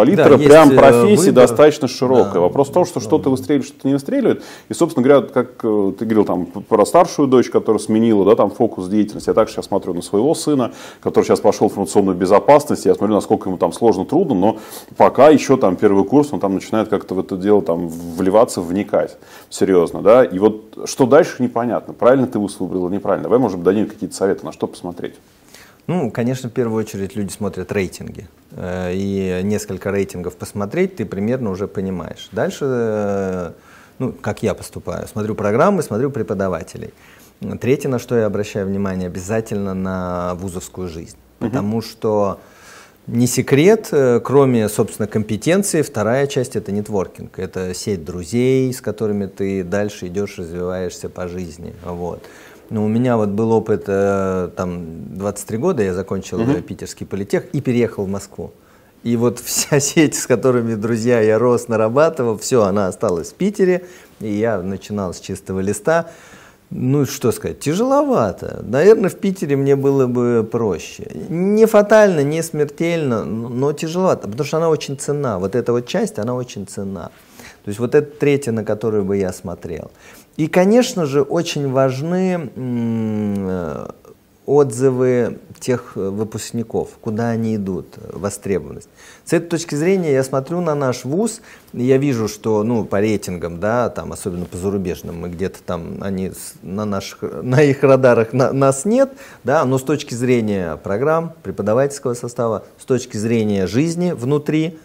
Палитра 0.00 0.30
да, 0.30 0.38
прям 0.38 0.70
э, 0.70 0.76
профессии 0.76 1.26
выбор. 1.26 1.46
достаточно 1.46 1.86
широкая. 1.86 2.34
Да. 2.34 2.40
Вопрос 2.40 2.68
в 2.68 2.72
том, 2.72 2.86
что 2.86 3.00
что-то 3.00 3.28
выстреливает, 3.28 3.66
что-то 3.66 3.86
не 3.86 3.92
выстреливает. 3.92 4.42
И, 4.70 4.74
собственно 4.74 5.04
говоря, 5.04 5.26
как 5.26 5.62
э, 5.62 5.92
ты 5.98 6.06
говорил 6.06 6.24
там 6.24 6.46
про 6.46 6.86
старшую 6.86 7.28
дочь, 7.28 7.50
которая 7.50 7.80
сменила 7.80 8.24
да, 8.24 8.34
там, 8.34 8.50
фокус 8.50 8.88
деятельности. 8.88 9.28
Я 9.28 9.34
также 9.34 9.52
сейчас 9.52 9.66
смотрю 9.66 9.92
на 9.92 10.00
своего 10.00 10.34
сына, 10.34 10.72
который 11.02 11.26
сейчас 11.26 11.40
пошел 11.40 11.68
в 11.68 11.72
информационную 11.72 12.16
безопасность. 12.16 12.86
Я 12.86 12.94
смотрю, 12.94 13.14
насколько 13.14 13.50
ему 13.50 13.58
там 13.58 13.74
сложно, 13.74 14.06
трудно, 14.06 14.34
но 14.34 14.58
пока 14.96 15.28
еще 15.28 15.58
там 15.58 15.76
первый 15.76 16.04
курс, 16.04 16.28
он 16.32 16.40
там 16.40 16.54
начинает 16.54 16.88
как-то 16.88 17.14
в 17.14 17.20
это 17.20 17.36
дело 17.36 17.60
там 17.60 17.88
вливаться, 17.88 18.62
вникать 18.62 19.18
серьезно. 19.50 20.00
Да? 20.00 20.24
И 20.24 20.38
вот 20.38 20.78
что 20.86 21.04
дальше, 21.04 21.42
непонятно. 21.42 21.92
Правильно 21.92 22.26
ты 22.26 22.38
выбрал 22.38 22.88
неправильно. 22.88 23.24
Давай, 23.24 23.38
может 23.38 23.58
быть, 23.58 23.66
дадим 23.66 23.86
какие-то 23.86 24.16
советы, 24.16 24.46
на 24.46 24.52
что 24.52 24.66
посмотреть. 24.66 25.16
Ну, 25.86 26.10
конечно, 26.10 26.48
в 26.48 26.52
первую 26.52 26.78
очередь 26.82 27.16
люди 27.16 27.32
смотрят 27.32 27.72
рейтинги. 27.72 28.28
Э, 28.52 28.92
и 28.92 29.40
несколько 29.42 29.90
рейтингов 29.90 30.36
посмотреть, 30.36 30.96
ты 30.96 31.04
примерно 31.04 31.50
уже 31.50 31.68
понимаешь. 31.68 32.28
Дальше, 32.32 32.64
э, 32.64 33.52
ну, 33.98 34.12
как 34.12 34.42
я 34.42 34.54
поступаю, 34.54 35.06
смотрю 35.08 35.34
программы, 35.34 35.82
смотрю 35.82 36.10
преподавателей. 36.10 36.92
Третье, 37.60 37.88
на 37.88 37.98
что 37.98 38.16
я 38.16 38.26
обращаю 38.26 38.66
внимание, 38.66 39.06
обязательно 39.06 39.74
на 39.74 40.34
вузовскую 40.34 40.88
жизнь. 40.88 41.16
Потому 41.38 41.78
угу. 41.78 41.86
что 41.86 42.40
не 43.06 43.26
секрет, 43.26 43.88
э, 43.92 44.20
кроме, 44.22 44.68
собственно, 44.68 45.08
компетенции, 45.08 45.82
вторая 45.82 46.26
часть 46.26 46.54
это 46.54 46.70
нетворкинг. 46.70 47.38
Это 47.38 47.74
сеть 47.74 48.04
друзей, 48.04 48.72
с 48.72 48.80
которыми 48.80 49.26
ты 49.26 49.64
дальше 49.64 50.06
идешь, 50.06 50.38
развиваешься 50.38 51.08
по 51.08 51.26
жизни. 51.26 51.74
Вот. 51.84 52.22
Ну, 52.70 52.84
у 52.84 52.88
меня 52.88 53.16
вот 53.16 53.30
был 53.30 53.50
опыт, 53.50 53.84
э, 53.88 54.50
там, 54.56 55.16
23 55.16 55.58
года 55.58 55.82
я 55.82 55.92
закончил 55.92 56.40
угу. 56.40 56.62
питерский 56.62 57.04
политех 57.04 57.46
и 57.52 57.60
переехал 57.60 58.04
в 58.04 58.08
Москву. 58.08 58.52
И 59.02 59.16
вот 59.16 59.40
вся 59.40 59.80
сеть, 59.80 60.14
с 60.14 60.26
которыми, 60.26 60.74
друзья, 60.74 61.20
я 61.20 61.38
рос, 61.38 61.68
нарабатывал, 61.68 62.38
все, 62.38 62.62
она 62.62 62.86
осталась 62.86 63.32
в 63.32 63.34
Питере, 63.34 63.86
и 64.20 64.32
я 64.32 64.62
начинал 64.62 65.12
с 65.12 65.20
чистого 65.20 65.60
листа. 65.60 66.10
Ну, 66.72 67.04
что 67.04 67.32
сказать, 67.32 67.58
тяжеловато. 67.58 68.62
Наверное, 68.64 69.10
в 69.10 69.16
Питере 69.16 69.56
мне 69.56 69.74
было 69.74 70.06
бы 70.06 70.48
проще. 70.48 71.10
Не 71.28 71.66
фатально, 71.66 72.20
не 72.22 72.44
смертельно, 72.44 73.24
но 73.24 73.72
тяжеловато, 73.72 74.28
потому 74.28 74.46
что 74.46 74.58
она 74.58 74.68
очень 74.68 74.96
цена. 74.96 75.40
Вот 75.40 75.56
эта 75.56 75.72
вот 75.72 75.88
часть, 75.88 76.20
она 76.20 76.36
очень 76.36 76.68
цена. 76.68 77.10
То 77.64 77.68
есть 77.68 77.80
вот 77.80 77.96
это 77.96 78.08
третья, 78.08 78.52
на 78.52 78.64
которую 78.64 79.04
бы 79.04 79.16
я 79.16 79.32
смотрел. 79.32 79.90
И, 80.40 80.46
конечно 80.46 81.04
же, 81.04 81.20
очень 81.20 81.70
важны 81.70 82.50
э, 82.56 83.88
отзывы 84.46 85.38
тех 85.60 85.94
выпускников, 85.96 86.92
куда 86.98 87.28
они 87.28 87.56
идут, 87.56 87.98
востребованность. 88.10 88.88
С 89.26 89.34
этой 89.34 89.48
точки 89.48 89.74
зрения 89.74 90.14
я 90.14 90.24
смотрю 90.24 90.62
на 90.62 90.74
наш 90.74 91.04
вуз, 91.04 91.42
я 91.74 91.98
вижу, 91.98 92.26
что 92.26 92.62
ну, 92.62 92.86
по 92.86 93.00
рейтингам, 93.00 93.60
да, 93.60 93.90
там, 93.90 94.14
особенно 94.14 94.46
по 94.46 94.56
зарубежным, 94.56 95.20
мы 95.20 95.28
где-то 95.28 95.62
там, 95.62 95.98
они 96.00 96.32
на, 96.62 96.86
наших, 96.86 97.18
на 97.20 97.62
их 97.62 97.82
радарах 97.82 98.32
на, 98.32 98.50
нас 98.50 98.86
нет, 98.86 99.12
да, 99.44 99.62
но 99.66 99.76
с 99.76 99.82
точки 99.82 100.14
зрения 100.14 100.78
программ, 100.78 101.34
преподавательского 101.42 102.14
состава, 102.14 102.64
с 102.78 102.86
точки 102.86 103.18
зрения 103.18 103.66
жизни 103.66 104.12
внутри, 104.12 104.78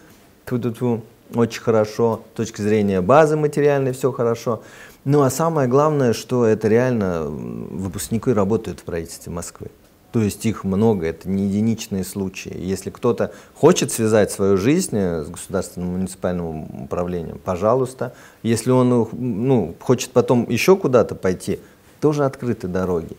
тьфу 0.44 0.56
-тьфу 0.56 0.72
-тьфу, 0.74 1.00
очень 1.34 1.62
хорошо, 1.62 2.20
с 2.34 2.36
точки 2.36 2.60
зрения 2.60 3.00
базы 3.00 3.36
материальной 3.36 3.92
все 3.92 4.12
хорошо. 4.12 4.62
Ну 5.08 5.22
а 5.22 5.30
самое 5.30 5.68
главное, 5.68 6.12
что 6.12 6.44
это 6.44 6.66
реально 6.66 7.26
выпускники 7.26 8.32
работают 8.32 8.80
в 8.80 8.82
правительстве 8.82 9.32
Москвы. 9.32 9.68
То 10.10 10.20
есть 10.20 10.44
их 10.44 10.64
много, 10.64 11.06
это 11.06 11.28
не 11.28 11.46
единичные 11.46 12.02
случаи. 12.02 12.52
Если 12.58 12.90
кто-то 12.90 13.30
хочет 13.54 13.92
связать 13.92 14.32
свою 14.32 14.56
жизнь 14.56 14.96
э, 14.96 15.22
с 15.22 15.28
государственным 15.28 15.92
муниципальным 15.92 16.86
управлением, 16.86 17.38
пожалуйста. 17.38 18.14
Если 18.42 18.72
он 18.72 19.08
ну, 19.12 19.76
хочет 19.78 20.10
потом 20.10 20.44
еще 20.50 20.76
куда-то 20.76 21.14
пойти, 21.14 21.60
тоже 22.00 22.24
открыты 22.24 22.66
дороги. 22.66 23.16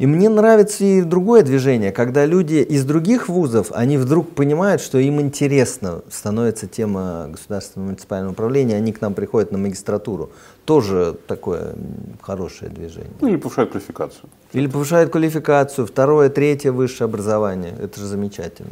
И 0.00 0.06
мне 0.06 0.30
нравится 0.30 0.82
и 0.82 1.02
другое 1.02 1.42
движение, 1.42 1.92
когда 1.92 2.24
люди 2.24 2.54
из 2.54 2.86
других 2.86 3.28
вузов, 3.28 3.70
они 3.70 3.98
вдруг 3.98 4.34
понимают, 4.34 4.80
что 4.80 4.96
им 4.96 5.20
интересно 5.20 6.00
становится 6.10 6.66
тема 6.66 7.28
государственного 7.30 7.88
муниципального 7.88 8.32
управления, 8.32 8.76
они 8.76 8.94
к 8.94 9.02
нам 9.02 9.12
приходят 9.12 9.52
на 9.52 9.58
магистратуру. 9.58 10.30
Тоже 10.64 11.18
такое 11.26 11.74
хорошее 12.22 12.70
движение. 12.70 13.12
Ну, 13.20 13.28
или 13.28 13.36
повышают 13.36 13.72
квалификацию. 13.72 14.30
Или 14.54 14.68
повышают 14.68 15.10
квалификацию, 15.10 15.86
второе, 15.86 16.30
третье 16.30 16.72
высшее 16.72 17.04
образование. 17.04 17.74
Это 17.78 18.00
же 18.00 18.06
замечательно. 18.06 18.70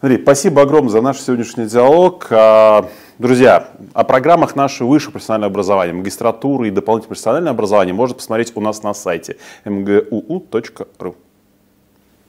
Андрей, 0.00 0.22
спасибо 0.22 0.62
огромное 0.62 0.90
за 0.90 1.02
наш 1.02 1.18
сегодняшний 1.18 1.66
диалог. 1.66 2.26
А, 2.30 2.88
друзья, 3.18 3.68
о 3.92 4.02
программах 4.02 4.56
нашего 4.56 4.88
высшего 4.88 5.12
профессионального 5.12 5.50
образования, 5.50 5.92
магистратуры 5.92 6.68
и 6.68 6.70
дополнительного 6.70 7.08
профессионального 7.08 7.54
образования 7.54 7.92
можно 7.92 8.14
посмотреть 8.14 8.52
у 8.54 8.62
нас 8.62 8.82
на 8.82 8.94
сайте 8.94 9.36
mguu.ru. 9.66 11.16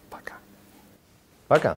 Пока. 0.10 0.34
Пока. 1.48 1.76